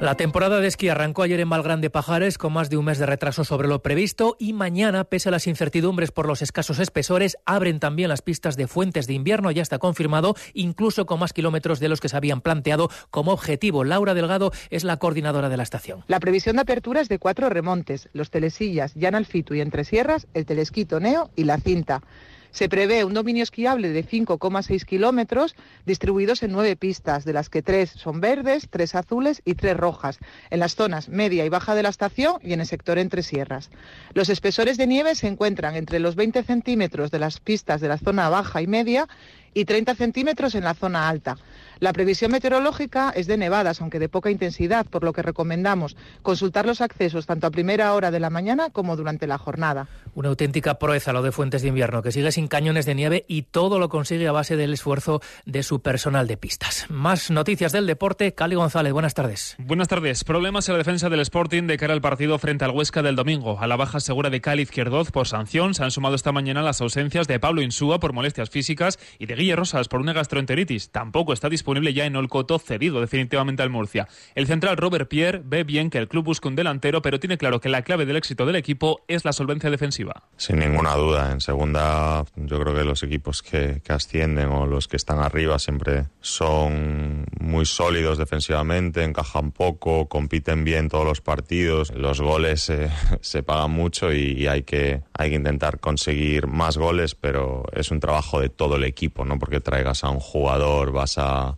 La 0.00 0.14
temporada 0.14 0.60
de 0.60 0.68
esquí 0.68 0.88
arrancó 0.88 1.24
ayer 1.24 1.40
en 1.40 1.50
Valgrande 1.50 1.90
Pajares 1.90 2.38
con 2.38 2.52
más 2.52 2.70
de 2.70 2.76
un 2.76 2.84
mes 2.84 2.98
de 2.98 3.06
retraso 3.06 3.42
sobre 3.42 3.66
lo 3.66 3.82
previsto 3.82 4.36
y 4.38 4.52
mañana, 4.52 5.02
pese 5.02 5.28
a 5.28 5.32
las 5.32 5.48
incertidumbres 5.48 6.12
por 6.12 6.28
los 6.28 6.40
escasos 6.40 6.78
espesores, 6.78 7.36
abren 7.46 7.80
también 7.80 8.08
las 8.08 8.22
pistas 8.22 8.56
de 8.56 8.68
Fuentes 8.68 9.08
de 9.08 9.14
Invierno, 9.14 9.50
ya 9.50 9.60
está 9.60 9.80
confirmado, 9.80 10.36
incluso 10.54 11.04
con 11.04 11.18
más 11.18 11.32
kilómetros 11.32 11.80
de 11.80 11.88
los 11.88 12.00
que 12.00 12.08
se 12.08 12.16
habían 12.16 12.42
planteado 12.42 12.90
como 13.10 13.32
objetivo. 13.32 13.82
Laura 13.82 14.14
Delgado 14.14 14.52
es 14.70 14.84
la 14.84 14.98
coordinadora 14.98 15.48
de 15.48 15.56
la 15.56 15.64
estación. 15.64 16.04
La 16.06 16.20
previsión 16.20 16.54
de 16.54 16.62
apertura 16.62 17.00
es 17.00 17.08
de 17.08 17.18
cuatro 17.18 17.48
remontes, 17.48 18.08
los 18.12 18.30
Telesillas, 18.30 18.94
Alfitu 19.12 19.54
y 19.54 19.60
Entre 19.60 19.82
Sierras, 19.82 20.28
el 20.32 20.46
Telesquito 20.46 21.00
Neo 21.00 21.30
y 21.34 21.42
la 21.42 21.58
Cinta. 21.58 22.02
Se 22.50 22.68
prevé 22.68 23.04
un 23.04 23.14
dominio 23.14 23.42
esquiable 23.42 23.90
de 23.90 24.04
5,6 24.04 24.84
kilómetros 24.84 25.54
distribuidos 25.86 26.42
en 26.42 26.52
nueve 26.52 26.76
pistas, 26.76 27.24
de 27.24 27.32
las 27.32 27.50
que 27.50 27.62
tres 27.62 27.90
son 27.90 28.20
verdes, 28.20 28.68
tres 28.70 28.94
azules 28.94 29.42
y 29.44 29.54
tres 29.54 29.76
rojas, 29.76 30.18
en 30.50 30.60
las 30.60 30.74
zonas 30.74 31.08
media 31.08 31.44
y 31.44 31.48
baja 31.48 31.74
de 31.74 31.82
la 31.82 31.90
estación 31.90 32.36
y 32.42 32.52
en 32.52 32.60
el 32.60 32.66
sector 32.66 32.98
entre 32.98 33.22
sierras. 33.22 33.70
Los 34.14 34.28
espesores 34.28 34.76
de 34.76 34.86
nieve 34.86 35.14
se 35.14 35.28
encuentran 35.28 35.76
entre 35.76 35.98
los 35.98 36.16
20 36.16 36.42
centímetros 36.42 37.10
de 37.10 37.18
las 37.18 37.40
pistas 37.40 37.80
de 37.80 37.88
la 37.88 37.98
zona 37.98 38.28
baja 38.28 38.62
y 38.62 38.66
media 38.66 39.08
y 39.54 39.64
30 39.64 39.94
centímetros 39.94 40.54
en 40.54 40.64
la 40.64 40.74
zona 40.74 41.08
alta. 41.08 41.36
La 41.80 41.92
previsión 41.92 42.32
meteorológica 42.32 43.12
es 43.14 43.28
de 43.28 43.36
nevadas, 43.36 43.80
aunque 43.80 44.00
de 44.00 44.08
poca 44.08 44.32
intensidad, 44.32 44.84
por 44.86 45.04
lo 45.04 45.12
que 45.12 45.22
recomendamos 45.22 45.96
consultar 46.22 46.66
los 46.66 46.80
accesos 46.80 47.26
tanto 47.26 47.46
a 47.46 47.50
primera 47.50 47.94
hora 47.94 48.10
de 48.10 48.18
la 48.18 48.30
mañana 48.30 48.70
como 48.70 48.96
durante 48.96 49.28
la 49.28 49.38
jornada. 49.38 49.86
Una 50.14 50.30
auténtica 50.30 50.80
proeza 50.80 51.12
lo 51.12 51.22
de 51.22 51.30
Fuentes 51.30 51.62
de 51.62 51.68
Invierno, 51.68 52.02
que 52.02 52.10
sigue 52.10 52.32
sin 52.32 52.48
cañones 52.48 52.84
de 52.84 52.96
nieve 52.96 53.24
y 53.28 53.42
todo 53.42 53.78
lo 53.78 53.88
consigue 53.88 54.26
a 54.26 54.32
base 54.32 54.56
del 54.56 54.72
esfuerzo 54.72 55.20
de 55.46 55.62
su 55.62 55.80
personal 55.80 56.26
de 56.26 56.36
pistas. 56.36 56.86
Más 56.88 57.30
noticias 57.30 57.70
del 57.70 57.86
deporte. 57.86 58.34
Cali 58.34 58.56
González, 58.56 58.92
buenas 58.92 59.14
tardes. 59.14 59.54
Buenas 59.58 59.86
tardes. 59.86 60.24
Problemas 60.24 60.68
en 60.68 60.74
la 60.74 60.78
defensa 60.78 61.08
del 61.08 61.20
Sporting 61.20 61.68
de 61.68 61.76
cara 61.76 61.94
al 61.94 62.00
partido 62.00 62.38
frente 62.38 62.64
al 62.64 62.72
Huesca 62.72 63.02
del 63.02 63.14
domingo. 63.14 63.60
A 63.60 63.68
la 63.68 63.76
baja 63.76 64.00
segura 64.00 64.30
de 64.30 64.40
Cali 64.40 64.62
Izquierdoz 64.62 65.12
por 65.12 65.28
sanción 65.28 65.74
se 65.74 65.84
han 65.84 65.92
sumado 65.92 66.16
esta 66.16 66.32
mañana 66.32 66.60
las 66.60 66.80
ausencias 66.80 67.28
de 67.28 67.38
Pablo 67.38 67.62
Insúa 67.62 68.00
por 68.00 68.12
molestias 68.12 68.50
físicas 68.50 68.98
y 69.20 69.26
de 69.26 69.36
Guille 69.36 69.54
Rosas 69.54 69.86
por 69.86 70.00
una 70.00 70.12
gastroenteritis. 70.12 70.90
Tampoco 70.90 71.32
está 71.32 71.48
disponible 71.48 71.67
ya 71.92 72.06
en 72.06 72.16
Olcoto, 72.16 72.58
cedido 72.58 73.00
definitivamente 73.00 73.62
al 73.62 73.70
Murcia. 73.70 74.08
El 74.34 74.46
central 74.46 74.76
Robert 74.76 75.08
Pierre 75.08 75.42
ve 75.44 75.64
bien 75.64 75.90
que 75.90 75.98
el 75.98 76.08
club 76.08 76.24
busca 76.24 76.48
un 76.48 76.56
delantero, 76.56 77.02
pero 77.02 77.20
tiene 77.20 77.38
claro 77.38 77.60
que 77.60 77.68
la 77.68 77.82
clave 77.82 78.06
del 78.06 78.16
éxito 78.16 78.46
del 78.46 78.56
equipo 78.56 79.04
es 79.06 79.24
la 79.24 79.32
solvencia 79.32 79.70
defensiva. 79.70 80.24
Sin 80.36 80.58
ninguna 80.58 80.94
duda. 80.94 81.32
En 81.32 81.40
segunda, 81.40 82.24
yo 82.36 82.60
creo 82.60 82.74
que 82.74 82.84
los 82.84 83.02
equipos 83.02 83.42
que, 83.42 83.82
ascienden 83.88 84.48
o 84.48 84.66
los 84.66 84.86
que 84.86 84.96
están 84.96 85.18
arriba 85.18 85.58
siempre 85.58 86.06
son 86.20 87.26
muy 87.40 87.64
sólidos 87.66 88.18
defensivamente, 88.18 89.02
encajan 89.02 89.50
poco, 89.50 90.08
compiten 90.08 90.62
bien 90.62 90.88
todos 90.88 91.04
los 91.04 91.20
partidos, 91.20 91.90
los 91.94 92.20
goles 92.20 92.72
se 93.20 93.42
pagan 93.42 93.70
mucho 93.70 94.12
y, 94.12 94.46
hay, 94.46 94.62
que, 94.62 95.02
hay 95.14 95.30
que 95.30 95.36
intentar 95.36 95.80
conseguir 95.80 96.46
más 96.46 96.76
goles, 96.76 97.14
pero 97.14 97.64
es 97.72 97.90
un 97.90 98.00
trabajo 98.00 98.40
de 98.40 98.48
todo 98.48 98.76
el 98.76 98.84
equipo, 98.84 99.24
¿no? 99.24 99.38
Porque 99.38 99.60
traigas 99.60 100.04
a 100.04 100.10
un 100.10 100.20
jugador, 100.20 100.92
vas 100.92 101.18
a 101.18 101.57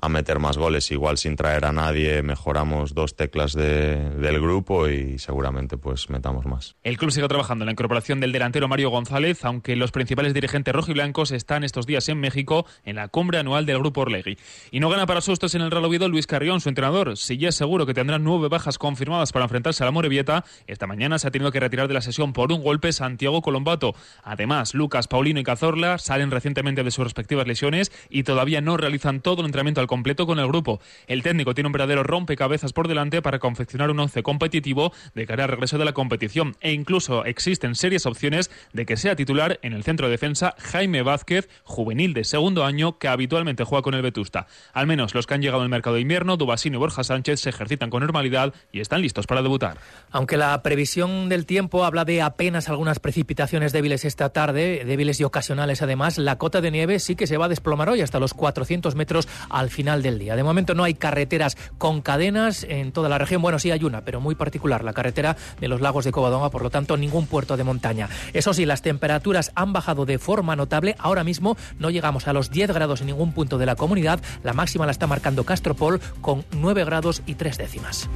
a 0.00 0.08
meter 0.08 0.38
más 0.38 0.58
goles. 0.58 0.90
Igual 0.90 1.18
sin 1.18 1.36
traer 1.36 1.64
a 1.64 1.72
nadie 1.72 2.22
mejoramos 2.22 2.94
dos 2.94 3.16
teclas 3.16 3.54
del 3.54 4.40
grupo 4.40 4.88
y 4.88 5.18
seguramente 5.18 5.76
pues 5.76 6.10
metamos 6.10 6.46
más. 6.46 6.76
El 6.82 6.98
club 6.98 7.10
sigue 7.10 7.28
trabajando 7.28 7.64
en 7.64 7.66
la 7.66 7.72
incorporación 7.72 8.20
del 8.20 8.32
delantero 8.32 8.68
Mario 8.68 8.90
González, 8.90 9.44
aunque 9.44 9.76
los 9.76 9.90
principales 9.92 10.34
dirigentes 10.34 10.74
rojiblancos 10.74 11.32
están 11.32 11.64
estos 11.64 11.86
días 11.86 12.08
en 12.08 12.20
México 12.20 12.66
en 12.84 12.96
la 12.96 13.08
cumbre 13.08 13.38
anual 13.38 13.66
del 13.66 13.78
grupo 13.78 14.02
Orlegui. 14.02 14.38
Y 14.70 14.80
no 14.80 14.88
gana 14.88 15.06
para 15.06 15.20
sustos 15.20 15.54
en 15.54 15.62
el 15.62 15.70
Real 15.70 15.84
Oviedo 15.84 16.08
Luis 16.08 16.26
Carrión, 16.26 16.60
su 16.60 16.68
entrenador. 16.68 17.16
Si 17.16 17.38
ya 17.38 17.48
es 17.48 17.54
seguro 17.54 17.86
que 17.86 17.94
tendrán 17.94 18.24
nueve 18.24 18.48
bajas 18.48 18.78
confirmadas 18.78 19.32
para 19.32 19.44
enfrentarse 19.44 19.82
a 19.82 19.86
la 19.86 19.92
Morevieta, 19.92 20.44
esta 20.66 20.86
mañana 20.86 21.18
se 21.18 21.28
ha 21.28 21.30
tenido 21.30 21.52
que 21.52 21.60
retirar 21.60 21.88
de 21.88 21.94
la 21.94 22.00
sesión 22.00 22.32
por 22.32 22.52
un 22.52 22.62
golpe 22.62 22.92
Santiago 22.92 23.42
Colombato. 23.42 23.94
Además, 24.22 24.74
Lucas, 24.74 25.08
Paulino 25.08 25.40
y 25.40 25.44
Cazorla 25.44 25.98
salen 25.98 26.30
recientemente 26.30 26.84
de 26.84 26.90
sus 26.90 27.04
respectivas 27.04 27.46
lesiones 27.46 27.92
y 28.10 28.22
todavía 28.22 28.60
no 28.60 28.76
realizan 28.76 29.20
todo 29.20 29.40
el 29.40 29.46
entrenamiento 29.46 29.80
al 29.86 29.88
completo 29.88 30.26
con 30.26 30.38
el 30.38 30.46
grupo. 30.46 30.80
El 31.06 31.22
técnico 31.22 31.54
tiene 31.54 31.68
un 31.68 31.72
verdadero 31.72 32.02
rompecabezas 32.02 32.72
por 32.72 32.88
delante 32.88 33.22
para 33.22 33.38
confeccionar 33.38 33.90
un 33.90 34.00
once 34.00 34.22
competitivo 34.22 34.92
de 35.14 35.26
cara 35.26 35.44
al 35.44 35.50
regreso 35.50 35.78
de 35.78 35.84
la 35.84 35.92
competición 35.92 36.56
e 36.60 36.72
incluso 36.72 37.24
existen 37.24 37.74
serias 37.74 38.06
opciones 38.06 38.50
de 38.72 38.86
que 38.86 38.96
sea 38.96 39.16
titular 39.16 39.58
en 39.62 39.72
el 39.72 39.84
centro 39.84 40.06
de 40.06 40.12
defensa 40.12 40.54
Jaime 40.58 41.02
Vázquez, 41.02 41.48
juvenil 41.64 42.14
de 42.14 42.24
segundo 42.24 42.64
año 42.64 42.98
que 42.98 43.08
habitualmente 43.08 43.64
juega 43.64 43.82
con 43.82 43.94
el 43.94 44.02
Vetusta. 44.02 44.46
Al 44.72 44.86
menos 44.86 45.14
los 45.14 45.26
que 45.26 45.34
han 45.34 45.42
llegado 45.42 45.62
al 45.62 45.68
mercado 45.68 45.96
de 45.96 46.02
invierno, 46.02 46.36
Dubasino 46.36 46.76
y 46.76 46.78
Borja 46.78 47.04
Sánchez 47.04 47.40
se 47.40 47.50
ejercitan 47.50 47.90
con 47.90 48.00
normalidad 48.00 48.54
y 48.72 48.80
están 48.80 49.02
listos 49.02 49.26
para 49.26 49.42
debutar. 49.42 49.78
Aunque 50.10 50.36
la 50.36 50.62
previsión 50.62 51.28
del 51.28 51.46
tiempo 51.46 51.84
habla 51.84 52.04
de 52.04 52.22
apenas 52.22 52.68
algunas 52.68 52.98
precipitaciones 52.98 53.72
débiles 53.72 54.04
esta 54.04 54.30
tarde, 54.30 54.84
débiles 54.84 55.20
y 55.20 55.24
ocasionales 55.24 55.82
además, 55.82 56.18
la 56.18 56.38
cota 56.38 56.60
de 56.60 56.70
nieve 56.70 56.98
sí 56.98 57.16
que 57.16 57.26
se 57.26 57.36
va 57.36 57.46
a 57.46 57.48
desplomar 57.48 57.88
hoy 57.88 58.00
hasta 58.00 58.18
los 58.18 58.34
400 58.34 58.94
metros 58.94 59.28
al 59.48 59.70
final 59.76 60.02
del 60.02 60.18
día. 60.18 60.34
De 60.36 60.42
momento 60.42 60.74
no 60.74 60.84
hay 60.84 60.94
carreteras 60.94 61.56
con 61.76 62.00
cadenas 62.00 62.64
en 62.68 62.92
toda 62.92 63.10
la 63.10 63.18
región. 63.18 63.42
Bueno, 63.42 63.58
sí 63.58 63.70
hay 63.70 63.84
una, 63.84 64.00
pero 64.00 64.20
muy 64.20 64.34
particular, 64.34 64.82
la 64.82 64.94
carretera 64.94 65.36
de 65.60 65.68
los 65.68 65.82
lagos 65.82 66.06
de 66.06 66.12
Covadonga, 66.12 66.50
por 66.50 66.62
lo 66.62 66.70
tanto 66.70 66.96
ningún 66.96 67.26
puerto 67.26 67.58
de 67.58 67.64
montaña. 67.64 68.08
Eso 68.32 68.54
sí, 68.54 68.64
las 68.64 68.80
temperaturas 68.80 69.52
han 69.54 69.74
bajado 69.74 70.06
de 70.06 70.18
forma 70.18 70.56
notable. 70.56 70.96
Ahora 70.98 71.24
mismo 71.24 71.58
no 71.78 71.90
llegamos 71.90 72.26
a 72.26 72.32
los 72.32 72.50
10 72.50 72.72
grados 72.72 73.02
en 73.02 73.08
ningún 73.08 73.32
punto 73.32 73.58
de 73.58 73.66
la 73.66 73.76
comunidad. 73.76 74.20
La 74.42 74.54
máxima 74.54 74.86
la 74.86 74.92
está 74.92 75.06
marcando 75.06 75.44
Castropol 75.44 76.00
con 76.22 76.44
9 76.52 76.84
grados 76.86 77.22
y 77.26 77.34
3 77.34 77.58
décimas. 77.58 78.08